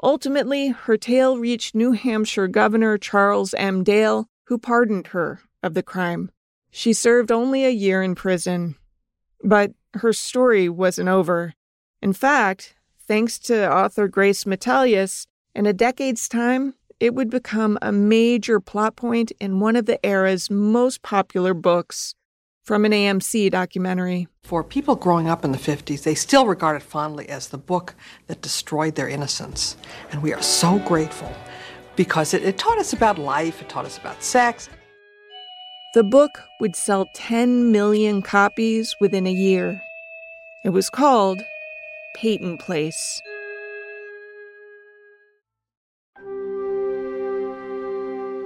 Ultimately, 0.03 0.69
her 0.69 0.97
tale 0.97 1.37
reached 1.39 1.75
New 1.75 1.93
Hampshire 1.93 2.49
Governor 2.49 2.97
Charles 2.97 3.55
M. 3.55 3.85
Dale, 3.85 4.27
who 4.47 4.57
pardoned 4.57 5.09
her 5.09 5.43
of 5.63 5.75
the 5.75 5.83
crime. 5.83 6.31
She 6.71 6.93
served 6.93 7.31
only 7.31 7.65
a 7.65 7.71
year 7.71 8.03
in 8.03 8.15
prison. 8.15 8.77
But 9.43 9.73
her 9.95 10.13
story 10.13 10.69
wasn't 10.69 11.09
over. 11.09 11.55
In 12.03 12.13
fact, 12.13 12.75
thanks 13.07 13.39
to 13.41 13.71
author 13.71 14.09
Grace 14.09 14.45
Metalious, 14.45 15.27
in 15.55 15.67
a 15.67 15.73
decade's 15.73 16.29
time, 16.29 16.75
it 17.01 17.15
would 17.15 17.31
become 17.31 17.79
a 17.83 17.91
major 17.91 18.61
plot 18.61 18.95
point 18.95 19.33
in 19.41 19.59
one 19.59 19.75
of 19.75 19.87
the 19.87 20.05
era's 20.05 20.51
most 20.51 21.03
popular 21.03 21.55
books 21.55 22.15
from 22.63 22.85
an 22.85 22.93
AMC 22.93 23.51
documentary. 23.51 24.29
For 24.45 24.63
people 24.63 24.95
growing 24.95 25.29
up 25.29 25.45
in 25.45 25.53
the 25.53 25.59
50s, 25.59 26.03
they 26.03 26.15
still 26.15 26.47
regard 26.47 26.77
it 26.77 26.85
fondly 26.85 27.29
as 27.29 27.49
the 27.49 27.59
book 27.59 27.95
that 28.27 28.43
destroyed 28.43 28.95
their 28.95 29.09
innocence. 29.09 29.77
And 30.13 30.23
we 30.23 30.33
are 30.33 30.43
so 30.43 30.79
grateful 30.79 31.35
because 31.97 32.35
it, 32.35 32.45
it 32.45 32.59
taught 32.59 32.79
us 32.79 32.93
about 32.93 33.19
life, 33.19 33.61
it 33.61 33.69
taught 33.69 33.87
us 33.87 33.99
about 33.99 34.23
sex, 34.23 34.69
the 35.93 36.05
book 36.05 36.45
would 36.61 36.77
sell 36.77 37.09
10 37.15 37.73
million 37.73 38.23
copies 38.23 38.95
within 39.01 39.27
a 39.27 39.33
year. 39.33 39.83
It 40.65 40.71
was 40.71 40.89
called 40.89 41.43
Peyton 42.15 42.59
Place. 42.59 43.21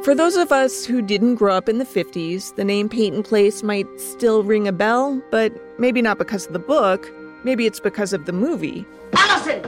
For 0.05 0.15
those 0.15 0.37
of 0.37 0.53
us 0.53 0.85
who 0.85 1.03
didn't 1.03 1.37
grow 1.37 1.55
up 1.55 1.69
in 1.69 1.79
the 1.79 1.85
50s, 1.85 2.55
the 2.57 2.65
name 2.65 2.89
Peyton 2.89 3.23
Place 3.23 3.63
might 3.63 3.87
still 3.99 4.43
ring 4.43 4.69
a 4.69 4.73
bell, 4.73 5.23
but 5.31 5.53
maybe 5.79 6.01
not 6.01 6.19
because 6.19 6.47
of 6.47 6.53
the 6.53 6.59
book. 6.59 7.11
Maybe 7.43 7.67
it's 7.67 7.81
because 7.81 8.13
of 8.15 8.25
the 8.25 8.33
movie. 8.33 8.87
Allison! 9.15 9.63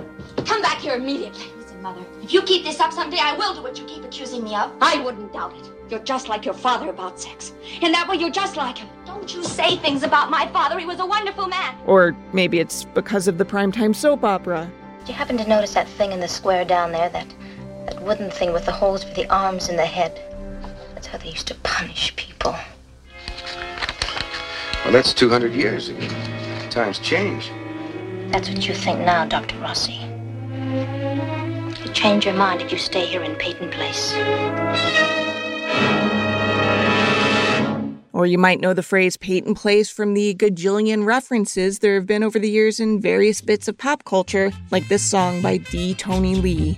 Come 0.46 0.62
back 0.62 0.78
here 0.78 0.94
immediately. 0.94 1.55
Listen, 1.86 2.02
Mother, 2.02 2.22
if 2.22 2.32
you 2.32 2.42
keep 2.42 2.64
this 2.64 2.80
up 2.80 2.92
someday, 2.92 3.18
I 3.20 3.36
will 3.36 3.54
do 3.54 3.62
what 3.62 3.78
you 3.78 3.84
keep 3.84 4.04
accusing 4.04 4.42
me 4.42 4.54
of. 4.56 4.72
I 4.80 5.00
wouldn't 5.02 5.32
doubt 5.32 5.54
it. 5.56 5.70
You're 5.88 6.00
just 6.00 6.28
like 6.28 6.44
your 6.44 6.54
father 6.54 6.90
about 6.90 7.20
sex. 7.20 7.52
In 7.80 7.92
that 7.92 8.08
way, 8.08 8.16
you're 8.16 8.30
just 8.30 8.56
like 8.56 8.78
him. 8.78 8.88
Don't 9.04 9.32
you 9.32 9.44
say 9.44 9.76
things 9.76 10.02
about 10.02 10.30
my 10.30 10.48
father. 10.48 10.78
He 10.78 10.86
was 10.86 10.98
a 10.98 11.06
wonderful 11.06 11.46
man. 11.46 11.76
Or 11.86 12.16
maybe 12.32 12.58
it's 12.58 12.84
because 12.84 13.28
of 13.28 13.38
the 13.38 13.44
primetime 13.44 13.94
soap 13.94 14.24
opera. 14.24 14.70
Do 15.04 15.12
you 15.12 15.14
happen 15.14 15.36
to 15.38 15.48
notice 15.48 15.74
that 15.74 15.88
thing 15.88 16.10
in 16.12 16.18
the 16.18 16.28
square 16.28 16.64
down 16.64 16.90
there? 16.90 17.08
That, 17.08 17.32
that 17.86 18.02
wooden 18.02 18.30
thing 18.30 18.52
with 18.52 18.64
the 18.64 18.72
holes 18.72 19.04
for 19.04 19.14
the 19.14 19.26
arms 19.32 19.68
and 19.68 19.78
the 19.78 19.86
head? 19.86 20.20
That's 20.94 21.06
how 21.06 21.18
they 21.18 21.28
used 21.28 21.46
to 21.48 21.54
punish 21.56 22.14
people. 22.16 22.56
Well, 24.82 24.92
that's 24.92 25.14
200 25.14 25.52
years 25.52 25.88
ago. 25.88 26.08
Times 26.70 26.98
change. 26.98 27.50
That's 28.32 28.48
what 28.48 28.66
you 28.66 28.74
think 28.74 29.00
now, 29.00 29.24
Dr. 29.24 29.56
Rossi. 29.58 30.05
Change 31.96 32.26
your 32.26 32.34
mind 32.34 32.60
if 32.60 32.70
you 32.70 32.76
stay 32.76 33.06
here 33.06 33.22
in 33.22 33.34
Peyton 33.36 33.70
Place. 33.70 34.12
Or 38.12 38.26
you 38.26 38.36
might 38.36 38.60
know 38.60 38.74
the 38.74 38.82
phrase 38.82 39.16
Peyton 39.16 39.54
Place 39.54 39.88
from 39.88 40.12
the 40.12 40.34
gajillion 40.34 41.06
references 41.06 41.78
there 41.78 41.94
have 41.94 42.06
been 42.06 42.22
over 42.22 42.38
the 42.38 42.50
years 42.50 42.80
in 42.80 43.00
various 43.00 43.40
bits 43.40 43.66
of 43.66 43.78
pop 43.78 44.04
culture, 44.04 44.52
like 44.70 44.86
this 44.88 45.02
song 45.02 45.40
by 45.40 45.56
D. 45.56 45.94
Tony 45.94 46.34
Lee. 46.34 46.76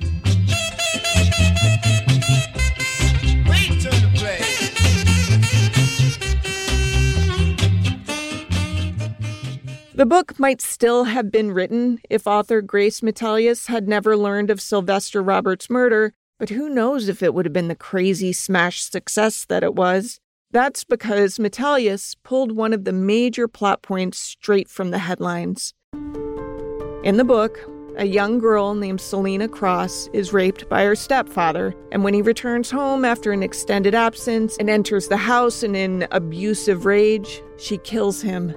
The 9.98 10.06
book 10.06 10.38
might 10.38 10.60
still 10.60 11.04
have 11.04 11.32
been 11.32 11.50
written 11.50 11.98
if 12.08 12.24
author 12.24 12.62
Grace 12.62 13.00
Metalious 13.00 13.66
had 13.66 13.88
never 13.88 14.16
learned 14.16 14.48
of 14.48 14.60
Sylvester 14.60 15.20
Roberts' 15.20 15.68
murder, 15.68 16.12
but 16.38 16.50
who 16.50 16.68
knows 16.68 17.08
if 17.08 17.20
it 17.20 17.34
would 17.34 17.44
have 17.46 17.52
been 17.52 17.66
the 17.66 17.74
crazy 17.74 18.32
smash 18.32 18.80
success 18.80 19.44
that 19.46 19.64
it 19.64 19.74
was. 19.74 20.20
That's 20.52 20.84
because 20.84 21.38
Metalious 21.38 22.14
pulled 22.22 22.52
one 22.52 22.72
of 22.72 22.84
the 22.84 22.92
major 22.92 23.48
plot 23.48 23.82
points 23.82 24.20
straight 24.20 24.68
from 24.68 24.92
the 24.92 25.00
headlines. 25.00 25.74
In 27.02 27.16
the 27.16 27.24
book, 27.24 27.58
a 27.96 28.06
young 28.06 28.38
girl 28.38 28.76
named 28.76 29.00
Selena 29.00 29.48
Cross 29.48 30.10
is 30.12 30.32
raped 30.32 30.68
by 30.68 30.84
her 30.84 30.94
stepfather, 30.94 31.74
and 31.90 32.04
when 32.04 32.14
he 32.14 32.22
returns 32.22 32.70
home 32.70 33.04
after 33.04 33.32
an 33.32 33.42
extended 33.42 33.96
absence 33.96 34.56
and 34.58 34.70
enters 34.70 35.08
the 35.08 35.16
house 35.16 35.64
in 35.64 35.74
an 35.74 36.06
abusive 36.12 36.84
rage, 36.84 37.42
she 37.56 37.78
kills 37.78 38.22
him. 38.22 38.54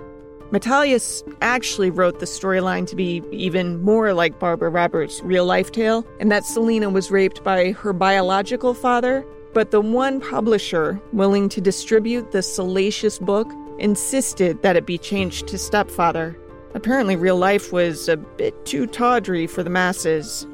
Metalious 0.52 1.24
actually 1.42 1.90
wrote 1.90 2.20
the 2.20 2.26
storyline 2.26 2.86
to 2.88 2.96
be 2.96 3.24
even 3.32 3.82
more 3.82 4.14
like 4.14 4.38
Barbara 4.38 4.70
Roberts' 4.70 5.22
real 5.24 5.46
life 5.46 5.72
tale, 5.72 6.06
and 6.20 6.30
that 6.30 6.44
Selena 6.44 6.90
was 6.90 7.10
raped 7.10 7.42
by 7.42 7.72
her 7.72 7.94
biological 7.94 8.74
father. 8.74 9.26
But 9.54 9.72
the 9.72 9.80
one 9.80 10.20
publisher 10.20 11.02
willing 11.14 11.48
to 11.50 11.62
distribute 11.62 12.32
the 12.32 12.42
salacious 12.42 13.18
book 13.18 13.50
insisted 13.80 14.62
that 14.62 14.76
it 14.76 14.86
be 14.86 14.98
changed 14.98 15.48
to 15.48 15.58
stepfather. 15.58 16.38
Apparently, 16.74 17.16
real 17.16 17.38
life 17.38 17.72
was 17.72 18.10
a 18.10 18.18
bit 18.18 18.66
too 18.66 18.88
tawdry 18.88 19.48
for 19.48 19.64
the 19.64 19.70
masses. 19.70 20.46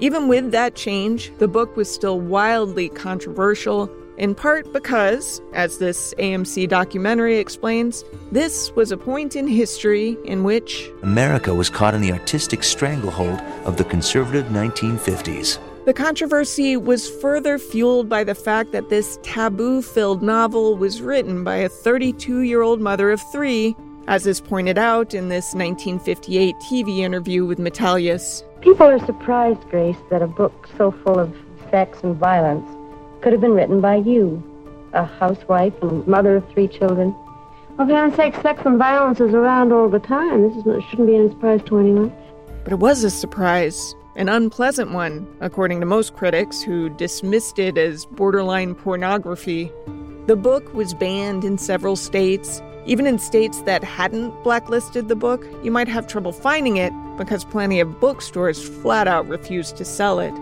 Even 0.00 0.26
with 0.26 0.50
that 0.50 0.74
change, 0.74 1.32
the 1.38 1.48
book 1.48 1.76
was 1.76 1.92
still 1.92 2.20
wildly 2.20 2.88
controversial 2.88 3.88
in 4.16 4.34
part 4.34 4.72
because, 4.72 5.40
as 5.52 5.78
this 5.78 6.14
AMC 6.18 6.68
documentary 6.68 7.38
explains, 7.38 8.04
this 8.30 8.70
was 8.76 8.92
a 8.92 8.96
point 8.96 9.36
in 9.36 9.46
history 9.46 10.16
in 10.24 10.44
which 10.44 10.90
America 11.02 11.54
was 11.54 11.68
caught 11.68 11.94
in 11.94 12.00
the 12.00 12.12
artistic 12.12 12.62
stranglehold 12.62 13.40
of 13.64 13.76
the 13.76 13.84
conservative 13.84 14.46
1950s. 14.46 15.58
The 15.84 15.92
controversy 15.92 16.78
was 16.78 17.10
further 17.20 17.58
fueled 17.58 18.08
by 18.08 18.24
the 18.24 18.34
fact 18.34 18.72
that 18.72 18.88
this 18.88 19.18
taboo 19.22 19.82
filled 19.82 20.22
novel 20.22 20.76
was 20.76 21.02
written 21.02 21.44
by 21.44 21.56
a 21.56 21.68
32 21.68 22.40
year 22.40 22.62
old 22.62 22.80
mother 22.80 23.10
of 23.10 23.20
three, 23.30 23.76
as 24.06 24.26
is 24.26 24.40
pointed 24.40 24.78
out 24.78 25.12
in 25.12 25.28
this 25.28 25.54
1958 25.54 26.54
TV 26.56 27.00
interview 27.00 27.44
with 27.44 27.58
Metalious. 27.58 28.42
People 28.62 28.86
are 28.86 29.04
surprised, 29.04 29.60
Grace, 29.68 29.98
that 30.10 30.22
a 30.22 30.26
book 30.26 30.68
so 30.78 30.90
full 30.90 31.18
of 31.18 31.36
sex 31.70 31.98
and 32.02 32.16
violence 32.16 32.66
could 33.24 33.32
have 33.32 33.40
been 33.40 33.54
written 33.54 33.80
by 33.80 33.96
you, 33.96 34.42
a 34.92 35.02
housewife 35.02 35.72
and 35.80 36.06
mother 36.06 36.36
of 36.36 36.48
three 36.52 36.68
children. 36.68 37.16
Well, 37.78 37.88
for 37.88 37.94
heaven's 37.94 38.16
sake, 38.16 38.34
sex 38.42 38.60
and 38.66 38.78
violence 38.78 39.18
is 39.18 39.32
around 39.32 39.72
all 39.72 39.88
the 39.88 39.98
time. 39.98 40.42
This 40.42 40.58
is, 40.58 40.84
shouldn't 40.90 41.08
be 41.08 41.16
any 41.16 41.30
surprise 41.30 41.62
to 41.64 41.78
anyone. 41.78 42.14
But 42.64 42.74
it 42.74 42.80
was 42.80 43.02
a 43.02 43.08
surprise, 43.08 43.94
an 44.14 44.28
unpleasant 44.28 44.90
one, 44.90 45.26
according 45.40 45.80
to 45.80 45.86
most 45.86 46.14
critics 46.14 46.60
who 46.60 46.90
dismissed 46.90 47.58
it 47.58 47.78
as 47.78 48.04
borderline 48.04 48.74
pornography. 48.74 49.72
The 50.26 50.36
book 50.36 50.74
was 50.74 50.92
banned 50.92 51.44
in 51.44 51.56
several 51.56 51.96
states. 51.96 52.60
Even 52.84 53.06
in 53.06 53.18
states 53.18 53.62
that 53.62 53.82
hadn't 53.82 54.32
blacklisted 54.44 55.08
the 55.08 55.16
book, 55.16 55.46
you 55.62 55.70
might 55.70 55.88
have 55.88 56.06
trouble 56.06 56.32
finding 56.32 56.76
it 56.76 56.92
because 57.16 57.42
plenty 57.42 57.80
of 57.80 57.98
bookstores 58.00 58.62
flat 58.62 59.08
out 59.08 59.26
refused 59.26 59.78
to 59.78 59.84
sell 59.86 60.20
it. 60.20 60.34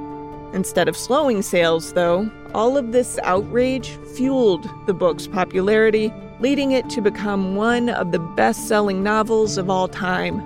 Instead 0.53 0.89
of 0.89 0.97
slowing 0.97 1.41
sales, 1.43 1.95
though, 1.95 2.31
all 2.55 2.77
of 2.77 2.93
this 2.93 3.19
outrage 3.23 3.91
fueled 4.15 4.69
the 4.87 4.93
book's 4.93 5.27
popularity, 5.27 6.13
leading 6.41 6.73
it 6.73 6.91
to 6.91 7.01
become 7.01 7.57
one 7.57 7.89
of 7.89 8.13
the 8.13 8.19
best 8.19 8.69
selling 8.69 9.03
novels 9.03 9.57
of 9.57 9.71
all 9.71 9.89
time. 9.89 10.41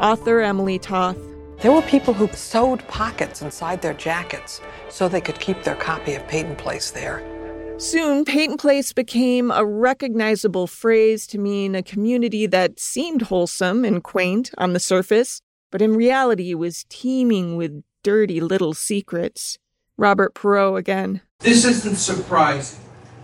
Author 0.00 0.40
Emily 0.40 0.78
Toth. 0.78 1.18
There 1.60 1.70
were 1.70 1.82
people 1.82 2.14
who 2.14 2.26
sewed 2.28 2.86
pockets 2.88 3.40
inside 3.40 3.80
their 3.80 3.94
jackets 3.94 4.60
so 4.88 5.08
they 5.08 5.20
could 5.20 5.38
keep 5.38 5.62
their 5.62 5.76
copy 5.76 6.14
of 6.14 6.26
Peyton 6.26 6.56
Place 6.56 6.90
there. 6.90 7.22
Soon, 7.78 8.24
Peyton 8.24 8.56
Place 8.56 8.92
became 8.92 9.50
a 9.50 9.64
recognizable 9.64 10.66
phrase 10.66 11.26
to 11.28 11.38
mean 11.38 11.74
a 11.74 11.82
community 11.82 12.46
that 12.46 12.78
seemed 12.78 13.22
wholesome 13.22 13.84
and 13.84 14.02
quaint 14.02 14.50
on 14.58 14.72
the 14.72 14.80
surface, 14.80 15.40
but 15.70 15.80
in 15.80 15.96
reality 15.96 16.54
was 16.54 16.84
teeming 16.88 17.56
with 17.56 17.82
dirty 18.04 18.40
little 18.40 18.74
secrets. 18.74 19.58
Robert 19.96 20.34
Perreault 20.34 20.78
again. 20.78 21.22
This 21.40 21.64
isn't 21.64 21.96
surprising 21.96 22.78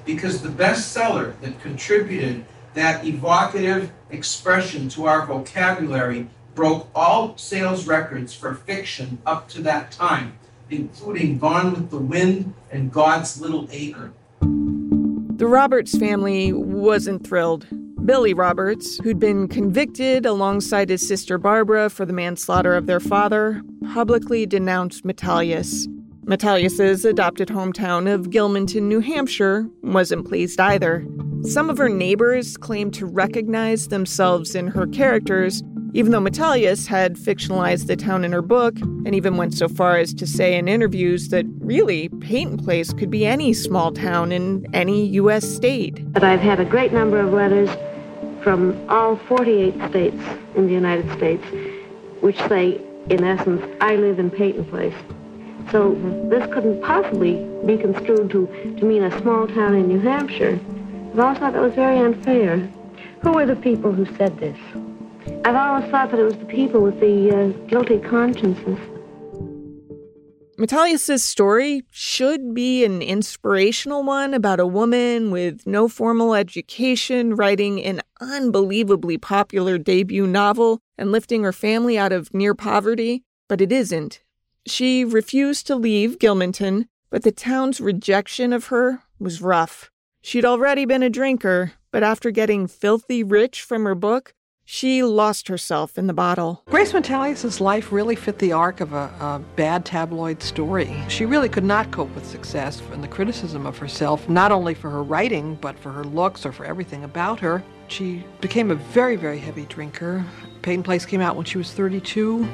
because 0.05 0.43
the 0.43 0.49
bestseller 0.49 1.39
that 1.41 1.61
contributed 1.61 2.45
that 2.75 3.05
evocative 3.05 3.93
expression 4.11 4.89
to 4.89 5.07
our 5.07 5.27
vocabulary 5.27 6.29
broke 6.55 6.89
all 6.95 7.37
sales 7.37 7.87
records 7.87 8.35
for 8.35 8.55
fiction 8.55 9.19
up 9.25 9.49
to 9.51 9.63
that 9.63 9.93
time, 9.93 10.39
including 10.69 11.39
Gone 11.39 11.73
with 11.73 11.91
the 11.91 11.99
Wind 11.99 12.55
and 12.71 12.93
God's 12.93 13.41
Little 13.41 13.69
Acre. 13.71 14.13
The 14.41 15.47
Roberts 15.47 15.97
family 15.97 16.53
wasn't 16.53 17.27
thrilled. 17.27 17.67
Billy 18.05 18.33
Roberts, 18.33 18.99
who'd 18.99 19.21
been 19.21 19.47
convicted 19.47 20.25
alongside 20.25 20.89
his 20.89 21.07
sister 21.07 21.37
Barbara 21.37 21.91
for 21.91 22.07
the 22.07 22.13
manslaughter 22.13 22.75
of 22.75 22.87
their 22.87 22.99
father, 22.99 23.63
publicly 23.93 24.47
denounced 24.47 25.05
Metalious. 25.05 25.87
Metalious's 26.25 27.05
adopted 27.05 27.49
hometown 27.49 28.13
of 28.13 28.31
Gilmanton, 28.31 28.83
New 28.83 29.01
Hampshire, 29.01 29.69
wasn't 29.83 30.27
pleased 30.27 30.59
either. 30.61 31.07
Some 31.43 31.69
of 31.69 31.79
her 31.79 31.89
neighbors 31.89 32.57
claimed 32.57 32.95
to 32.95 33.07
recognize 33.07 33.89
themselves 33.89 34.55
in 34.55 34.69
her 34.69 34.87
characters, 34.87 35.63
even 35.93 36.13
though 36.13 36.21
Metalious 36.21 36.87
had 36.87 37.17
fictionalized 37.17 37.87
the 37.87 37.97
town 37.97 38.25
in 38.25 38.33
her 38.33 38.43
book, 38.43 38.79
and 38.81 39.15
even 39.15 39.37
went 39.37 39.55
so 39.55 39.69
far 39.69 39.99
as 39.99 40.15
to 40.15 40.27
say 40.27 40.57
in 40.57 40.69
interviews 40.69 41.29
that 41.29 41.45
really, 41.59 42.09
Peyton 42.21 42.57
Place 42.57 42.93
could 42.93 43.11
be 43.11 43.27
any 43.27 43.53
small 43.53 43.93
town 43.93 44.33
in 44.33 44.67
any 44.75 45.07
U.S. 45.07 45.45
state. 45.47 46.11
But 46.13 46.25
I've 46.25 46.41
had 46.41 46.61
a 46.61 46.65
great 46.65 46.93
number 46.93 47.19
of 47.19 47.33
letters 47.33 47.71
from 48.43 48.89
all 48.89 49.17
48 49.17 49.75
states 49.91 50.23
in 50.55 50.67
the 50.67 50.73
United 50.73 51.11
States, 51.17 51.45
which 52.21 52.39
say, 52.49 52.81
in 53.09 53.25
essence, 53.25 53.63
I 53.81 53.97
live 53.97 54.19
in 54.19 54.31
Peyton 54.31 54.65
Place. 54.67 54.95
So 55.71 55.95
this 56.29 56.47
couldn't 56.53 56.83
possibly 56.83 57.45
be 57.65 57.77
construed 57.77 58.31
to, 58.31 58.47
to 58.79 58.85
mean 58.85 59.05
a 59.05 59.21
small 59.21 59.47
town 59.47 59.75
in 59.75 59.89
New 59.89 60.01
Hampshire. 60.01 60.59
I've 61.13 61.19
always 61.19 61.39
thought 61.39 61.53
that 61.53 61.63
was 61.63 61.75
very 61.75 61.99
unfair. 61.99 62.59
Who 63.23 63.33
were 63.33 63.47
the 63.47 63.57
people 63.57 63.93
who 63.93 64.07
said 64.17 64.39
this? 64.39 64.59
I've 65.45 65.57
always 65.57 65.91
thought 65.91 66.11
that 66.11 66.21
it 66.21 66.25
was 66.25 66.37
the 66.37 66.47
people 66.47 66.81
with 66.81 66.99
the 67.01 67.31
uh, 67.31 67.49
guilty 67.69 67.99
consciences. 67.99 68.79
Metalious's 70.61 71.25
story 71.25 71.87
should 71.91 72.53
be 72.53 72.85
an 72.85 73.01
inspirational 73.01 74.03
one 74.03 74.35
about 74.35 74.61
a 74.61 74.67
woman 74.67 75.31
with 75.31 75.67
no 75.67 75.89
formal 75.89 76.35
education 76.35 77.35
writing 77.35 77.83
an 77.83 78.03
unbelievably 78.21 79.17
popular 79.17 79.79
debut 79.79 80.27
novel 80.27 80.79
and 80.99 81.11
lifting 81.11 81.45
her 81.45 81.53
family 81.55 81.97
out 81.97 82.13
of 82.13 82.35
near 82.35 82.55
poverty, 82.55 83.25
but 83.49 83.63
it 83.63 83.73
isn't. 83.73 84.21
She 84.67 85.03
refused 85.03 85.67
to 85.69 85.77
leave 85.77 86.19
Gilmanton, 86.19 86.89
but 87.09 87.23
the 87.23 87.33
town's 87.33 87.81
rejection 87.81 88.53
of 88.53 88.67
her 88.67 89.03
was 89.19 89.41
rough. 89.41 89.91
She'd 90.21 90.45
already 90.45 90.85
been 90.85 91.03
a 91.03 91.09
drinker, 91.09 91.73
but 91.91 92.03
after 92.03 92.31
getting 92.31 92.67
filthy 92.67 93.25
rich 93.25 93.63
from 93.63 93.85
her 93.85 93.95
book, 93.95 94.35
she 94.73 95.03
lost 95.03 95.49
herself 95.49 95.99
in 95.99 96.07
the 96.07 96.15
bottle. 96.15 96.63
Grace 96.67 96.93
Metalious' 96.93 97.61
life 97.61 97.91
really 97.91 98.15
fit 98.15 98.39
the 98.39 98.53
arc 98.53 98.81
of 98.81 98.93
a, 98.93 99.13
a, 99.19 99.43
bad 99.57 99.85
tabloid 99.85 100.41
story. 100.41 100.97
She 101.09 101.27
really 101.27 101.49
could 101.49 101.65
not 101.65 101.91
cope 101.91 102.15
with 102.15 102.25
success 102.25 102.81
and 102.93 103.03
the 103.03 103.09
criticism 103.09 103.67
of 103.67 103.79
herself, 103.79 104.29
not 104.29 104.53
only 104.53 104.75
for 104.75 104.89
her 104.89 105.03
writing, 105.03 105.57
but 105.61 105.77
for 105.77 105.91
her 105.91 106.05
looks 106.05 106.47
or 106.47 106.53
for 106.53 106.65
everything 106.65 107.03
about 107.03 107.41
her. 107.41 107.65
She 107.89 108.25
became 108.41 108.71
a 108.71 108.77
very, 108.77 109.17
very 109.17 109.41
heavy 109.41 109.67
drinker. 109.67 110.25
Peyton 110.63 110.85
Place 110.85 111.05
came 111.05 111.21
out 111.21 111.35
when 111.35 111.47
she 111.47 111.59
was 111.59 111.73
32. 111.73 112.47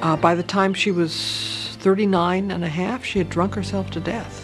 Uh, 0.00 0.16
by 0.16 0.34
the 0.34 0.42
time 0.42 0.72
she 0.72 0.92
was 0.92 1.76
39 1.80 2.52
and 2.52 2.64
a 2.64 2.68
half, 2.68 3.04
she 3.04 3.18
had 3.18 3.28
drunk 3.28 3.54
herself 3.54 3.90
to 3.90 4.00
death. 4.00 4.43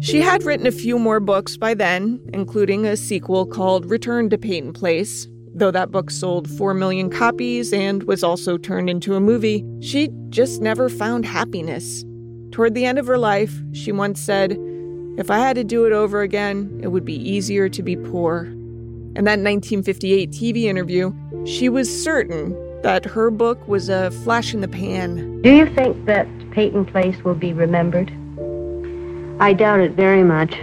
She 0.00 0.20
had 0.20 0.44
written 0.44 0.66
a 0.66 0.72
few 0.72 0.98
more 0.98 1.18
books 1.18 1.56
by 1.56 1.74
then, 1.74 2.20
including 2.32 2.86
a 2.86 2.96
sequel 2.96 3.46
called 3.46 3.86
Return 3.86 4.28
to 4.30 4.38
Peyton 4.38 4.72
Place. 4.72 5.26
Though 5.54 5.70
that 5.70 5.90
book 5.90 6.10
sold 6.10 6.50
4 6.50 6.74
million 6.74 7.10
copies 7.10 7.72
and 7.72 8.02
was 8.04 8.22
also 8.22 8.58
turned 8.58 8.90
into 8.90 9.14
a 9.14 9.20
movie, 9.20 9.64
she 9.80 10.10
just 10.28 10.60
never 10.60 10.88
found 10.88 11.24
happiness. 11.24 12.04
Toward 12.50 12.74
the 12.74 12.84
end 12.84 12.98
of 12.98 13.06
her 13.06 13.18
life, 13.18 13.62
she 13.72 13.92
once 13.92 14.20
said, 14.20 14.58
If 15.16 15.30
I 15.30 15.38
had 15.38 15.56
to 15.56 15.64
do 15.64 15.86
it 15.86 15.92
over 15.92 16.20
again, 16.22 16.80
it 16.82 16.88
would 16.88 17.04
be 17.04 17.16
easier 17.16 17.68
to 17.68 17.82
be 17.82 17.96
poor. 17.96 18.44
In 19.16 19.24
that 19.24 19.40
1958 19.40 20.30
TV 20.30 20.64
interview, 20.64 21.12
she 21.46 21.68
was 21.68 22.04
certain 22.04 22.54
that 22.82 23.04
her 23.04 23.30
book 23.30 23.66
was 23.66 23.88
a 23.88 24.10
flash 24.10 24.52
in 24.52 24.60
the 24.60 24.68
pan. 24.68 25.40
Do 25.42 25.50
you 25.50 25.66
think 25.74 26.04
that 26.06 26.28
Peyton 26.50 26.84
Place 26.84 27.24
will 27.24 27.34
be 27.34 27.52
remembered? 27.52 28.12
I 29.40 29.52
doubt 29.52 29.80
it 29.80 29.92
very 29.92 30.22
much. 30.22 30.54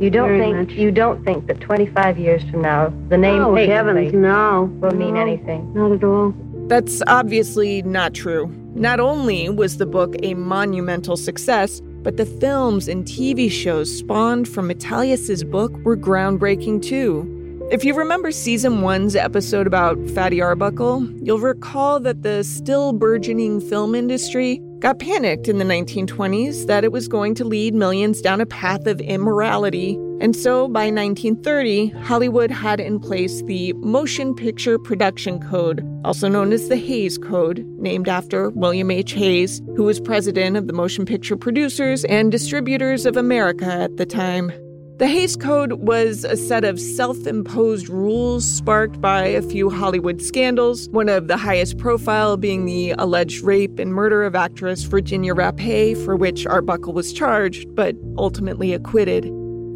You 0.00 0.10
don't 0.10 0.28
very 0.28 0.40
think 0.40 0.56
much. 0.56 0.78
you 0.78 0.92
don't 0.92 1.24
think 1.24 1.48
that 1.48 1.60
25 1.60 2.18
years 2.18 2.42
from 2.50 2.62
now 2.62 2.92
the 3.08 3.18
name 3.18 3.42
oh, 3.42 3.54
Peyton 3.54 3.74
heavens, 3.74 4.12
no, 4.12 4.70
will 4.80 4.92
no, 4.92 4.96
mean 4.96 5.16
anything? 5.16 5.74
Not 5.74 5.92
at 5.92 6.04
all. 6.04 6.34
That's 6.68 7.02
obviously 7.08 7.82
not 7.82 8.14
true. 8.14 8.46
Not 8.74 9.00
only 9.00 9.48
was 9.48 9.78
the 9.78 9.86
book 9.86 10.14
a 10.22 10.34
monumental 10.34 11.16
success, 11.16 11.80
but 12.02 12.16
the 12.16 12.26
films 12.26 12.86
and 12.86 13.04
TV 13.04 13.50
shows 13.50 13.92
spawned 13.98 14.46
from 14.46 14.68
Metalious's 14.68 15.42
book 15.42 15.72
were 15.78 15.96
groundbreaking 15.96 16.82
too. 16.82 17.34
If 17.72 17.84
you 17.84 17.92
remember 17.94 18.30
season 18.30 18.82
one's 18.82 19.16
episode 19.16 19.66
about 19.66 19.98
Fatty 20.10 20.40
Arbuckle, 20.40 21.06
you'll 21.22 21.40
recall 21.40 21.98
that 22.00 22.22
the 22.22 22.44
still 22.44 22.92
burgeoning 22.92 23.60
film 23.60 23.94
industry 23.94 24.62
got 24.80 24.98
panicked 24.98 25.48
in 25.48 25.58
the 25.58 25.64
1920s 25.64 26.66
that 26.66 26.84
it 26.84 26.92
was 26.92 27.08
going 27.08 27.34
to 27.34 27.44
lead 27.44 27.74
millions 27.74 28.20
down 28.20 28.40
a 28.40 28.46
path 28.46 28.86
of 28.86 29.00
immorality. 29.00 29.94
And 30.20 30.34
so 30.34 30.68
by 30.68 30.90
1930, 30.90 31.88
Hollywood 32.02 32.50
had 32.50 32.80
in 32.80 33.00
place 33.00 33.42
the 33.42 33.72
Motion 33.74 34.34
Picture 34.34 34.78
Production 34.78 35.40
Code, 35.40 35.84
also 36.04 36.28
known 36.28 36.52
as 36.52 36.68
the 36.68 36.76
Hays 36.76 37.18
Code, 37.18 37.64
named 37.78 38.08
after 38.08 38.50
William 38.50 38.90
H. 38.90 39.12
Hays, 39.12 39.62
who 39.76 39.84
was 39.84 40.00
president 40.00 40.56
of 40.56 40.66
the 40.66 40.72
Motion 40.72 41.04
Picture 41.04 41.36
Producers 41.36 42.04
and 42.04 42.32
Distributors 42.32 43.06
of 43.06 43.16
America 43.16 43.66
at 43.66 43.96
the 43.96 44.06
time. 44.06 44.52
The 44.98 45.06
Hays 45.06 45.36
Code 45.36 45.74
was 45.74 46.24
a 46.24 46.36
set 46.36 46.64
of 46.64 46.80
self 46.80 47.24
imposed 47.24 47.88
rules 47.88 48.44
sparked 48.44 49.00
by 49.00 49.26
a 49.26 49.42
few 49.42 49.70
Hollywood 49.70 50.20
scandals, 50.20 50.88
one 50.88 51.08
of 51.08 51.28
the 51.28 51.36
highest 51.36 51.78
profile 51.78 52.36
being 52.36 52.64
the 52.64 52.96
alleged 52.98 53.44
rape 53.44 53.78
and 53.78 53.94
murder 53.94 54.24
of 54.24 54.34
actress 54.34 54.82
Virginia 54.82 55.36
Rappe, 55.36 55.94
for 56.04 56.16
which 56.16 56.48
Arbuckle 56.48 56.94
was 56.94 57.12
charged, 57.12 57.72
but 57.76 57.94
ultimately 58.16 58.72
acquitted. 58.74 59.22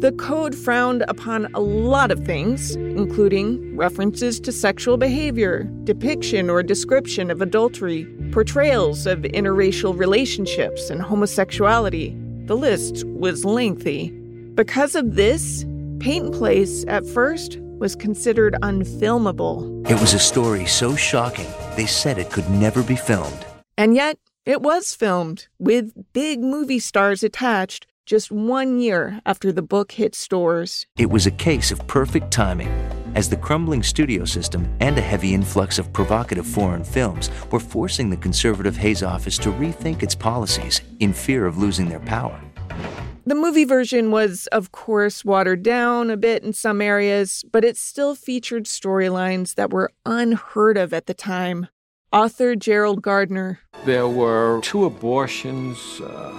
The 0.01 0.11
code 0.17 0.53
frowned 0.55 1.05
upon 1.07 1.47
a 1.53 1.61
lot 1.61 2.11
of 2.11 2.25
things, 2.25 2.75
including 2.75 3.77
references 3.77 4.41
to 4.41 4.51
sexual 4.51 4.97
behavior, 4.97 5.63
depiction 5.85 6.49
or 6.49 6.61
description 6.63 7.31
of 7.31 7.41
adultery, 7.41 8.05
portrayals 8.33 9.07
of 9.07 9.19
interracial 9.19 9.97
relationships 9.97 10.89
and 10.89 11.01
homosexuality. 11.01 12.13
The 12.47 12.57
list 12.57 13.05
was 13.05 13.45
lengthy. 13.45 14.19
Because 14.55 14.93
of 14.93 15.15
this, 15.15 15.65
Peyton 15.99 16.31
Place 16.31 16.85
at 16.87 17.07
first 17.07 17.57
was 17.59 17.95
considered 17.95 18.55
unfilmable. 18.61 19.89
It 19.89 19.99
was 19.99 20.13
a 20.13 20.19
story 20.19 20.67
so 20.67 20.95
shocking, 20.95 21.47
they 21.75 21.87
said 21.87 22.19
it 22.19 22.29
could 22.29 22.47
never 22.51 22.83
be 22.83 22.95
filmed. 22.95 23.47
And 23.79 23.95
yet, 23.95 24.19
it 24.45 24.61
was 24.61 24.93
filmed 24.93 25.47
with 25.57 25.91
big 26.13 26.39
movie 26.39 26.77
stars 26.77 27.23
attached 27.23 27.87
just 28.05 28.31
one 28.31 28.79
year 28.79 29.19
after 29.25 29.51
the 29.51 29.63
book 29.63 29.93
hit 29.93 30.13
stores. 30.13 30.85
It 30.97 31.09
was 31.09 31.25
a 31.25 31.31
case 31.31 31.71
of 31.71 31.87
perfect 31.87 32.29
timing, 32.29 32.69
as 33.15 33.29
the 33.29 33.37
crumbling 33.37 33.81
studio 33.81 34.23
system 34.23 34.71
and 34.79 34.95
a 34.99 35.01
heavy 35.01 35.33
influx 35.33 35.79
of 35.79 35.91
provocative 35.93 36.45
foreign 36.45 36.83
films 36.83 37.31
were 37.49 37.59
forcing 37.59 38.11
the 38.11 38.17
conservative 38.17 38.77
Hays 38.77 39.01
office 39.01 39.39
to 39.39 39.51
rethink 39.53 40.03
its 40.03 40.13
policies 40.13 40.81
in 40.99 41.11
fear 41.11 41.47
of 41.47 41.57
losing 41.57 41.89
their 41.89 42.01
power. 42.01 42.39
The 43.25 43.35
movie 43.35 43.63
version 43.63 44.11
was, 44.11 44.47
of 44.47 44.73
course, 44.73 45.23
watered 45.23 45.63
down 45.63 46.09
a 46.09 46.17
bit 46.17 46.43
in 46.43 46.51
some 46.51 46.81
areas, 46.81 47.45
but 47.49 47.63
it 47.63 47.77
still 47.77 48.15
featured 48.15 48.65
storylines 48.65 49.55
that 49.55 49.71
were 49.71 49.91
unheard 50.05 50.77
of 50.77 50.93
at 50.93 51.05
the 51.05 51.13
time. 51.13 51.67
Author 52.11 52.53
Gerald 52.57 53.01
Gardner. 53.01 53.61
There 53.85 54.09
were 54.09 54.59
two 54.61 54.83
abortions, 54.83 56.01
uh, 56.01 56.33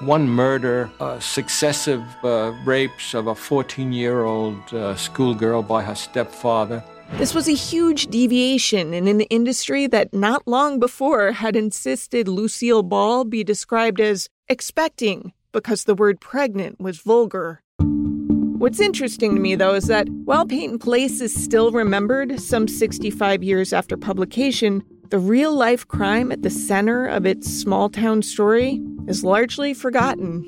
one 0.00 0.28
murder, 0.28 0.90
uh, 0.98 1.20
successive 1.20 2.02
uh, 2.24 2.52
rapes 2.64 3.14
of 3.14 3.28
a 3.28 3.34
14 3.36 3.92
year 3.92 4.24
old 4.24 4.74
uh, 4.74 4.96
schoolgirl 4.96 5.62
by 5.62 5.84
her 5.84 5.94
stepfather. 5.94 6.82
This 7.12 7.32
was 7.32 7.48
a 7.48 7.54
huge 7.54 8.08
deviation 8.08 8.92
in 8.92 9.06
an 9.06 9.20
industry 9.20 9.86
that 9.86 10.12
not 10.12 10.48
long 10.48 10.80
before 10.80 11.30
had 11.30 11.54
insisted 11.54 12.26
Lucille 12.26 12.82
Ball 12.82 13.24
be 13.24 13.44
described 13.44 14.00
as 14.00 14.28
expecting 14.48 15.32
because 15.54 15.84
the 15.84 15.94
word 15.94 16.20
pregnant 16.20 16.78
was 16.78 16.98
vulgar. 16.98 17.62
What's 17.78 18.80
interesting 18.80 19.34
to 19.34 19.40
me, 19.40 19.54
though, 19.54 19.74
is 19.74 19.86
that 19.86 20.08
while 20.24 20.44
Peyton 20.44 20.78
Place 20.78 21.20
is 21.20 21.32
still 21.32 21.70
remembered 21.70 22.40
some 22.40 22.66
65 22.68 23.42
years 23.42 23.72
after 23.72 23.96
publication, 23.96 24.82
the 25.10 25.18
real 25.18 25.54
life 25.54 25.86
crime 25.86 26.32
at 26.32 26.42
the 26.42 26.50
center 26.50 27.06
of 27.06 27.24
its 27.24 27.48
small 27.48 27.88
town 27.88 28.22
story 28.22 28.80
is 29.06 29.22
largely 29.22 29.74
forgotten. 29.74 30.46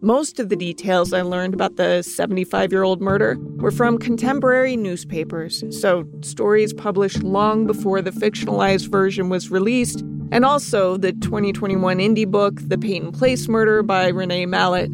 Most 0.00 0.38
of 0.38 0.48
the 0.48 0.56
details 0.56 1.12
I 1.12 1.22
learned 1.22 1.52
about 1.52 1.76
the 1.76 2.02
75 2.02 2.72
year 2.72 2.82
old 2.82 3.00
murder 3.00 3.36
were 3.56 3.70
from 3.70 3.98
contemporary 3.98 4.76
newspapers, 4.76 5.64
so 5.70 6.06
stories 6.22 6.72
published 6.72 7.22
long 7.22 7.66
before 7.66 8.00
the 8.00 8.12
fictionalized 8.12 8.88
version 8.88 9.28
was 9.28 9.50
released 9.50 10.02
and 10.30 10.44
also 10.44 10.96
the 10.96 11.12
2021 11.12 11.98
indie 11.98 12.26
book, 12.26 12.60
The 12.60 12.78
Peyton 12.78 13.12
Place 13.12 13.48
Murder 13.48 13.82
by 13.82 14.08
Renee 14.08 14.46
Mallett. 14.46 14.90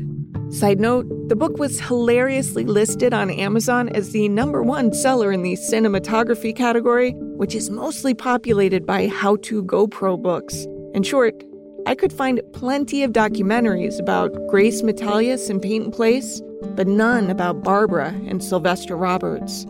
Side 0.50 0.80
note, 0.80 1.06
the 1.28 1.36
book 1.36 1.58
was 1.58 1.80
hilariously 1.80 2.64
listed 2.64 3.14
on 3.14 3.30
Amazon 3.30 3.88
as 3.88 4.12
the 4.12 4.28
number 4.28 4.62
one 4.62 4.92
seller 4.92 5.32
in 5.32 5.42
the 5.42 5.54
cinematography 5.54 6.54
category, 6.54 7.12
which 7.36 7.54
is 7.54 7.70
mostly 7.70 8.12
populated 8.12 8.84
by 8.84 9.08
how 9.08 9.36
to 9.36 9.64
GoPro 9.64 10.20
books. 10.20 10.66
In 10.92 11.02
short, 11.02 11.42
I 11.86 11.94
could 11.94 12.12
find 12.12 12.40
plenty 12.52 13.02
of 13.02 13.12
documentaries 13.12 13.98
about 13.98 14.30
Grace 14.48 14.82
Metalious 14.82 15.48
and 15.48 15.60
Peyton 15.60 15.90
Place, 15.90 16.42
but 16.76 16.86
none 16.86 17.30
about 17.30 17.64
Barbara 17.64 18.14
and 18.26 18.44
Sylvester 18.44 18.96
Roberts. 18.96 19.66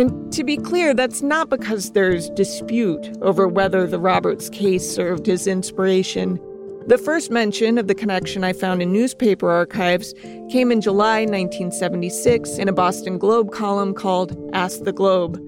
And 0.00 0.32
to 0.32 0.44
be 0.44 0.56
clear, 0.56 0.94
that's 0.94 1.20
not 1.20 1.50
because 1.50 1.92
there's 1.92 2.30
dispute 2.30 3.18
over 3.20 3.46
whether 3.46 3.86
the 3.86 3.98
Roberts 3.98 4.48
case 4.48 4.90
served 4.90 5.28
as 5.28 5.46
inspiration. 5.46 6.40
The 6.86 6.96
first 6.96 7.30
mention 7.30 7.76
of 7.76 7.86
the 7.86 7.94
connection 7.94 8.42
I 8.42 8.54
found 8.54 8.80
in 8.80 8.94
newspaper 8.94 9.50
archives 9.50 10.14
came 10.50 10.72
in 10.72 10.80
July 10.80 11.26
1976 11.26 12.56
in 12.56 12.66
a 12.66 12.72
Boston 12.72 13.18
Globe 13.18 13.52
column 13.52 13.92
called 13.92 14.34
Ask 14.54 14.84
the 14.84 14.92
Globe. 14.94 15.38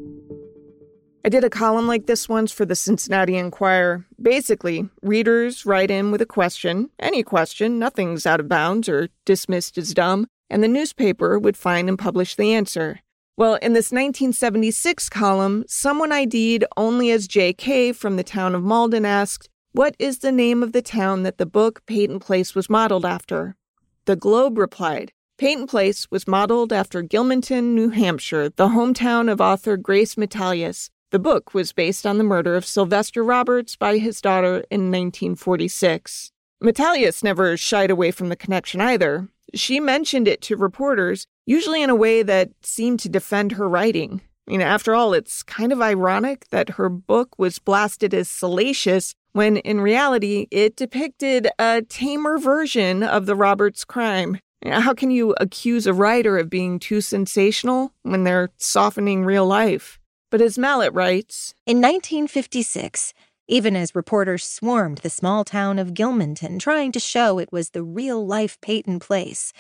I 1.25 1.31
did 1.31 1.45
a 1.45 1.49
column 1.49 1.87
like 1.87 2.05
this 2.05 2.29
once 2.29 2.53
for 2.53 2.67
the 2.67 2.77
Cincinnati 2.77 3.39
Enquirer. 3.39 4.05
Basically, 4.21 4.87
readers 5.01 5.65
write 5.65 5.91
in 5.91 6.11
with 6.11 6.21
a 6.21 6.27
question, 6.27 6.91
any 6.99 7.23
question, 7.23 7.79
nothing's 7.79 8.27
out 8.27 8.39
of 8.39 8.51
bounds 8.51 8.87
or 8.87 9.09
dismissed 9.25 9.79
as 9.79 9.95
dumb, 9.95 10.27
and 10.51 10.63
the 10.63 10.69
newspaper 10.69 11.39
would 11.39 11.57
find 11.57 11.89
and 11.89 11.99
publish 11.99 12.37
the 12.37 12.53
answer. 12.53 13.01
Well, 13.35 13.55
in 13.55 13.73
this 13.73 13.91
1976 13.91 15.09
column, 15.09 15.65
someone 15.67 16.13
ID'd 16.13 16.65
only 16.77 17.11
as 17.11 17.27
JK 17.27 17.97
from 17.97 18.17
the 18.17 18.23
town 18.23 18.55
of 18.55 18.63
Malden 18.63 19.07
asked, 19.07 19.49
What 19.73 19.97
is 19.99 20.19
the 20.19 20.33
name 20.33 20.63
of 20.63 20.73
the 20.73 20.83
town 20.83 21.23
that 21.23 21.39
the 21.39 21.47
book 21.47 21.81
Peyton 21.87 22.21
Place 22.21 22.55
was 22.55 22.69
modeled 22.69 23.07
after? 23.07 23.57
The 24.05 24.17
Globe 24.17 24.59
replied, 24.59 25.13
Peyton 25.39 25.67
Place 25.67 26.11
was 26.11 26.29
modeled 26.29 26.75
after 26.75 27.03
Gilmanton, 27.03 27.75
New 27.75 27.89
Hampshire, 27.89 28.51
the 28.51 28.69
hometown 28.69 29.33
of 29.33 29.41
author 29.41 29.79
Grace 29.79 30.17
Metalious. 30.17 30.91
The 31.11 31.19
book 31.19 31.55
was 31.55 31.73
based 31.73 32.07
on 32.07 32.19
the 32.19 32.25
murder 32.25 32.55
of 32.55 32.67
Sylvester 32.67 33.25
Roberts 33.25 33.77
by 33.77 33.97
his 33.97 34.21
daughter 34.21 34.65
in 34.71 34.91
1946. 34.91 36.33
Metalious 36.63 37.25
never 37.25 37.57
shied 37.57 37.91
away 37.91 38.13
from 38.13 38.29
the 38.29 38.37
connection 38.37 38.81
either. 38.81 39.29
She 39.55 39.81
mentioned 39.81 40.29
it 40.29 40.41
to 40.43 40.57
reporters, 40.57 41.27
usually 41.45 41.83
in 41.83 41.91
a 41.91 41.95
way 41.95 42.23
that 42.23 42.51
seemed 42.63 43.01
to 43.01 43.09
defend 43.09 43.53
her 43.53 43.69
writing. 43.69 44.21
I 44.47 44.51
mean, 44.51 44.61
after 44.61 44.95
all, 44.95 45.13
it's 45.13 45.43
kind 45.43 45.73
of 45.73 45.83
ironic 45.83 46.49
that 46.51 46.71
her 46.71 46.89
book 46.89 47.39
was 47.39 47.59
blasted 47.59 48.15
as 48.15 48.29
salacious 48.29 49.15
when 49.33 49.57
in 49.59 49.81
reality 49.81 50.47
it 50.51 50.77
depicted 50.77 51.49
a 51.59 51.83
tamer 51.83 52.39
version 52.39 53.03
of 53.03 53.27
the 53.27 53.37
Roberts 53.37 53.85
crime. 53.85 54.39
How 54.65 54.95
can 54.95 55.11
you 55.11 55.35
accuse 55.41 55.87
a 55.87 55.93
writer 55.93 56.39
of 56.39 56.49
being 56.49 56.79
too 56.79 57.01
sensational 57.01 57.93
when 58.03 58.25
they're 58.25 58.51
softening 58.59 59.25
real 59.25 59.47
life? 59.47 59.99
But 60.31 60.41
as 60.41 60.59
Mallett 60.59 60.95
writes, 60.95 61.55
In 61.67 61.79
1956, 61.79 63.13
even 63.53 63.77
as 63.77 63.95
reporters 63.95 64.45
swarmed 64.47 64.97
the 64.99 65.11
small 65.11 65.45
town 65.45 65.79
of 65.79 65.93
Gilmanton 65.93 66.59
trying 66.59 66.91
to 66.91 66.99
show 66.99 67.39
it 67.39 67.53
was 67.53 67.71
the 67.71 67.83
real 67.83 68.27
life 68.27 68.59
Peyton 68.63 68.99
Place, 68.99 69.53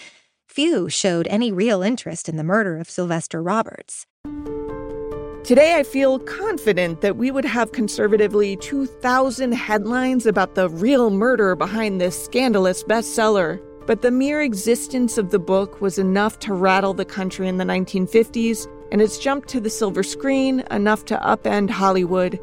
few 0.48 0.88
showed 0.88 1.26
any 1.26 1.52
real 1.52 1.82
interest 1.82 2.26
in 2.26 2.38
the 2.38 2.42
murder 2.42 2.78
of 2.78 2.88
Sylvester 2.88 3.42
Roberts. 3.42 4.06
Today, 5.44 5.76
I 5.76 5.82
feel 5.82 6.18
confident 6.20 7.02
that 7.02 7.18
we 7.18 7.30
would 7.30 7.44
have 7.44 7.72
conservatively 7.72 8.56
2,000 8.56 9.52
headlines 9.52 10.24
about 10.24 10.54
the 10.54 10.70
real 10.70 11.10
murder 11.10 11.54
behind 11.54 12.00
this 12.00 12.24
scandalous 12.24 12.82
bestseller. 12.82 13.60
But 13.86 14.00
the 14.00 14.10
mere 14.10 14.40
existence 14.40 15.18
of 15.18 15.32
the 15.32 15.38
book 15.38 15.82
was 15.82 15.98
enough 15.98 16.38
to 16.38 16.54
rattle 16.54 16.94
the 16.94 17.04
country 17.04 17.46
in 17.46 17.58
the 17.58 17.64
1950s, 17.64 18.66
and 18.90 19.02
its 19.02 19.18
jump 19.18 19.44
to 19.46 19.60
the 19.60 19.68
silver 19.68 20.02
screen 20.02 20.60
enough 20.70 21.04
to 21.06 21.16
upend 21.18 21.68
Hollywood. 21.68 22.40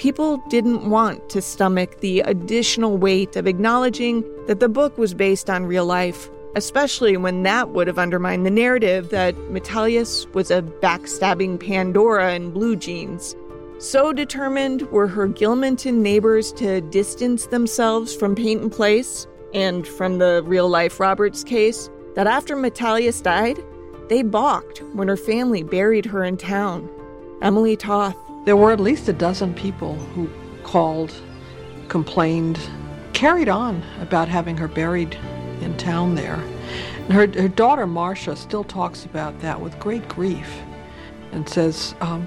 People 0.00 0.38
didn't 0.48 0.88
want 0.88 1.28
to 1.28 1.42
stomach 1.42 2.00
the 2.00 2.20
additional 2.20 2.96
weight 2.96 3.36
of 3.36 3.46
acknowledging 3.46 4.24
that 4.46 4.58
the 4.58 4.68
book 4.68 4.96
was 4.96 5.12
based 5.12 5.50
on 5.50 5.66
real 5.66 5.84
life 5.84 6.30
especially 6.56 7.16
when 7.16 7.42
that 7.44 7.70
would 7.70 7.86
have 7.86 7.98
undermined 7.98 8.44
the 8.44 8.50
narrative 8.50 9.10
that 9.10 9.34
Metalious 9.50 10.32
was 10.34 10.50
a 10.50 10.62
backstabbing 10.62 11.64
Pandora 11.64 12.34
in 12.34 12.50
blue 12.50 12.76
jeans. 12.76 13.36
So 13.78 14.12
determined 14.12 14.82
were 14.90 15.06
her 15.06 15.28
Gilmanton 15.28 15.98
neighbors 16.02 16.52
to 16.54 16.80
distance 16.80 17.46
themselves 17.46 18.14
from 18.14 18.34
Peyton 18.34 18.70
Place 18.70 19.26
and 19.54 19.86
from 19.86 20.18
the 20.18 20.42
real 20.44 20.68
life 20.68 21.00
Roberts 21.00 21.44
case 21.44 21.88
that 22.14 22.26
after 22.26 22.56
Metalious 22.56 23.22
died, 23.22 23.58
they 24.08 24.22
balked 24.22 24.82
when 24.94 25.08
her 25.08 25.16
family 25.16 25.62
buried 25.62 26.06
her 26.06 26.24
in 26.24 26.36
town. 26.36 26.88
Emily 27.42 27.76
Toth. 27.76 28.16
There 28.44 28.56
were 28.56 28.72
at 28.72 28.80
least 28.80 29.08
a 29.08 29.12
dozen 29.12 29.54
people 29.54 29.94
who 29.94 30.30
called, 30.62 31.14
complained, 31.88 32.58
carried 33.12 33.48
on 33.48 33.82
about 34.00 34.28
having 34.28 34.56
her 34.56 34.68
buried 34.68 35.18
in 35.60 35.76
town 35.76 36.14
there. 36.14 36.42
And 36.96 37.12
her, 37.12 37.42
her 37.42 37.48
daughter 37.48 37.86
Marcia 37.86 38.36
still 38.36 38.64
talks 38.64 39.04
about 39.04 39.38
that 39.40 39.60
with 39.60 39.78
great 39.78 40.08
grief 40.08 40.50
and 41.32 41.48
says, 41.48 41.94
um, 42.00 42.26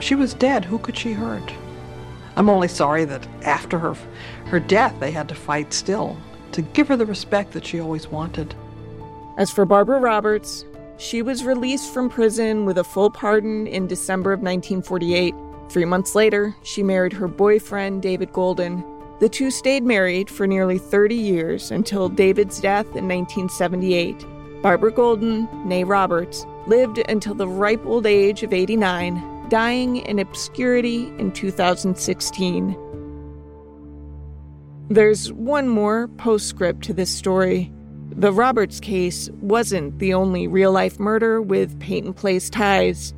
she 0.00 0.14
was 0.14 0.34
dead. 0.34 0.64
Who 0.64 0.78
could 0.78 0.98
she 0.98 1.12
hurt? 1.12 1.52
I'm 2.36 2.50
only 2.50 2.68
sorry 2.68 3.04
that 3.06 3.26
after 3.42 3.78
her, 3.78 3.96
her 4.46 4.60
death, 4.60 4.98
they 5.00 5.12
had 5.12 5.28
to 5.28 5.34
fight 5.34 5.72
still 5.72 6.16
to 6.52 6.62
give 6.62 6.88
her 6.88 6.96
the 6.96 7.06
respect 7.06 7.52
that 7.52 7.64
she 7.64 7.80
always 7.80 8.08
wanted. 8.08 8.54
As 9.38 9.50
for 9.50 9.64
Barbara 9.64 9.98
Roberts, 9.98 10.64
she 10.96 11.22
was 11.22 11.44
released 11.44 11.92
from 11.92 12.08
prison 12.08 12.64
with 12.64 12.78
a 12.78 12.84
full 12.84 13.10
pardon 13.10 13.66
in 13.66 13.86
December 13.86 14.32
of 14.32 14.40
1948. 14.40 15.34
Three 15.74 15.84
months 15.86 16.14
later, 16.14 16.54
she 16.62 16.84
married 16.84 17.12
her 17.14 17.26
boyfriend, 17.26 18.00
David 18.00 18.32
Golden. 18.32 18.84
The 19.18 19.28
two 19.28 19.50
stayed 19.50 19.82
married 19.82 20.30
for 20.30 20.46
nearly 20.46 20.78
30 20.78 21.16
years 21.16 21.72
until 21.72 22.08
David's 22.08 22.60
death 22.60 22.86
in 22.94 23.08
1978. 23.08 24.24
Barbara 24.62 24.92
Golden, 24.92 25.48
née 25.66 25.84
Roberts, 25.84 26.46
lived 26.68 26.98
until 27.08 27.34
the 27.34 27.48
ripe 27.48 27.84
old 27.86 28.06
age 28.06 28.44
of 28.44 28.52
89, 28.52 29.48
dying 29.48 29.96
in 29.96 30.20
obscurity 30.20 31.08
in 31.18 31.32
2016. 31.32 32.76
There's 34.90 35.32
one 35.32 35.68
more 35.68 36.06
postscript 36.06 36.84
to 36.84 36.94
this 36.94 37.10
story. 37.10 37.72
The 38.10 38.32
Roberts 38.32 38.78
case 38.78 39.28
wasn't 39.40 39.98
the 39.98 40.14
only 40.14 40.46
real 40.46 40.70
life 40.70 41.00
murder 41.00 41.42
with 41.42 41.80
Peyton 41.80 42.14
Place 42.14 42.48
ties, 42.48 43.12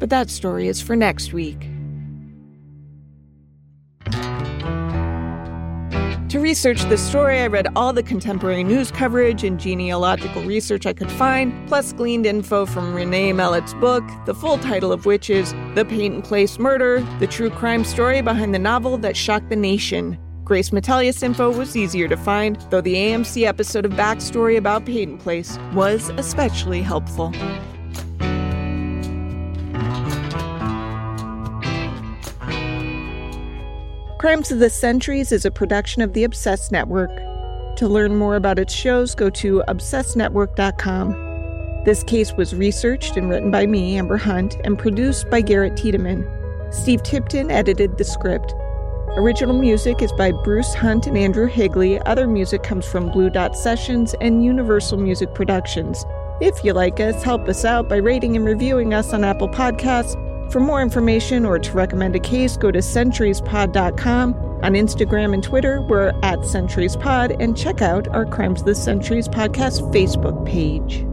but 0.00 0.10
that 0.10 0.30
story 0.30 0.66
is 0.66 0.82
for 0.82 0.96
next 0.96 1.32
week. 1.32 1.68
To 6.32 6.40
research 6.40 6.80
this 6.84 7.06
story, 7.06 7.40
I 7.40 7.46
read 7.46 7.68
all 7.76 7.92
the 7.92 8.02
contemporary 8.02 8.64
news 8.64 8.90
coverage 8.90 9.44
and 9.44 9.60
genealogical 9.60 10.42
research 10.44 10.86
I 10.86 10.94
could 10.94 11.12
find, 11.12 11.52
plus 11.68 11.92
gleaned 11.92 12.24
info 12.24 12.64
from 12.64 12.94
Renee 12.94 13.34
Mallett's 13.34 13.74
book, 13.74 14.02
the 14.24 14.34
full 14.34 14.56
title 14.56 14.92
of 14.92 15.04
which 15.04 15.28
is 15.28 15.52
The 15.74 15.84
Peyton 15.84 16.22
Place 16.22 16.58
Murder 16.58 17.06
The 17.18 17.26
True 17.26 17.50
Crime 17.50 17.84
Story 17.84 18.22
Behind 18.22 18.54
the 18.54 18.58
Novel 18.58 18.96
That 18.96 19.14
Shocked 19.14 19.50
the 19.50 19.56
Nation. 19.56 20.18
Grace 20.42 20.70
Metalious 20.70 21.22
info 21.22 21.50
was 21.50 21.76
easier 21.76 22.08
to 22.08 22.16
find, 22.16 22.58
though 22.70 22.80
the 22.80 22.94
AMC 22.94 23.42
episode 23.46 23.84
of 23.84 23.92
Backstory 23.92 24.56
about 24.56 24.86
Peyton 24.86 25.18
Place 25.18 25.58
was 25.74 26.08
especially 26.16 26.80
helpful. 26.80 27.30
Crimes 34.22 34.52
of 34.52 34.60
the 34.60 34.70
Centuries 34.70 35.32
is 35.32 35.44
a 35.44 35.50
production 35.50 36.00
of 36.00 36.12
the 36.12 36.22
Obsessed 36.22 36.70
Network. 36.70 37.10
To 37.74 37.88
learn 37.88 38.14
more 38.14 38.36
about 38.36 38.60
its 38.60 38.72
shows, 38.72 39.16
go 39.16 39.28
to 39.30 39.64
obsessednetwork.com. 39.66 41.82
This 41.84 42.04
case 42.04 42.32
was 42.34 42.54
researched 42.54 43.16
and 43.16 43.28
written 43.28 43.50
by 43.50 43.66
me, 43.66 43.98
Amber 43.98 44.16
Hunt, 44.16 44.58
and 44.62 44.78
produced 44.78 45.28
by 45.28 45.40
Garrett 45.40 45.76
Tiedemann. 45.76 46.24
Steve 46.70 47.02
Tipton 47.02 47.50
edited 47.50 47.98
the 47.98 48.04
script. 48.04 48.54
Original 49.16 49.58
music 49.58 50.00
is 50.00 50.12
by 50.12 50.30
Bruce 50.30 50.72
Hunt 50.72 51.08
and 51.08 51.18
Andrew 51.18 51.48
Higley. 51.48 51.98
Other 52.02 52.28
music 52.28 52.62
comes 52.62 52.86
from 52.86 53.10
Blue 53.10 53.28
Dot 53.28 53.56
Sessions 53.56 54.14
and 54.20 54.44
Universal 54.44 54.98
Music 54.98 55.34
Productions. 55.34 56.04
If 56.40 56.62
you 56.62 56.74
like 56.74 57.00
us, 57.00 57.24
help 57.24 57.48
us 57.48 57.64
out 57.64 57.88
by 57.88 57.96
rating 57.96 58.36
and 58.36 58.44
reviewing 58.44 58.94
us 58.94 59.12
on 59.12 59.24
Apple 59.24 59.48
Podcasts 59.48 60.14
for 60.52 60.60
more 60.60 60.82
information 60.82 61.46
or 61.46 61.58
to 61.58 61.72
recommend 61.72 62.14
a 62.14 62.20
case, 62.20 62.56
go 62.56 62.70
to 62.70 62.80
centuriespod.com. 62.80 64.34
On 64.62 64.74
Instagram 64.74 65.34
and 65.34 65.42
Twitter, 65.42 65.80
we're 65.82 66.10
at 66.22 66.38
centuriespod, 66.40 67.36
and 67.40 67.56
check 67.56 67.82
out 67.82 68.06
our 68.08 68.24
Crimes 68.26 68.60
of 68.60 68.66
the 68.66 68.74
Centuries 68.74 69.26
podcast 69.26 69.80
Facebook 69.92 70.46
page. 70.46 71.04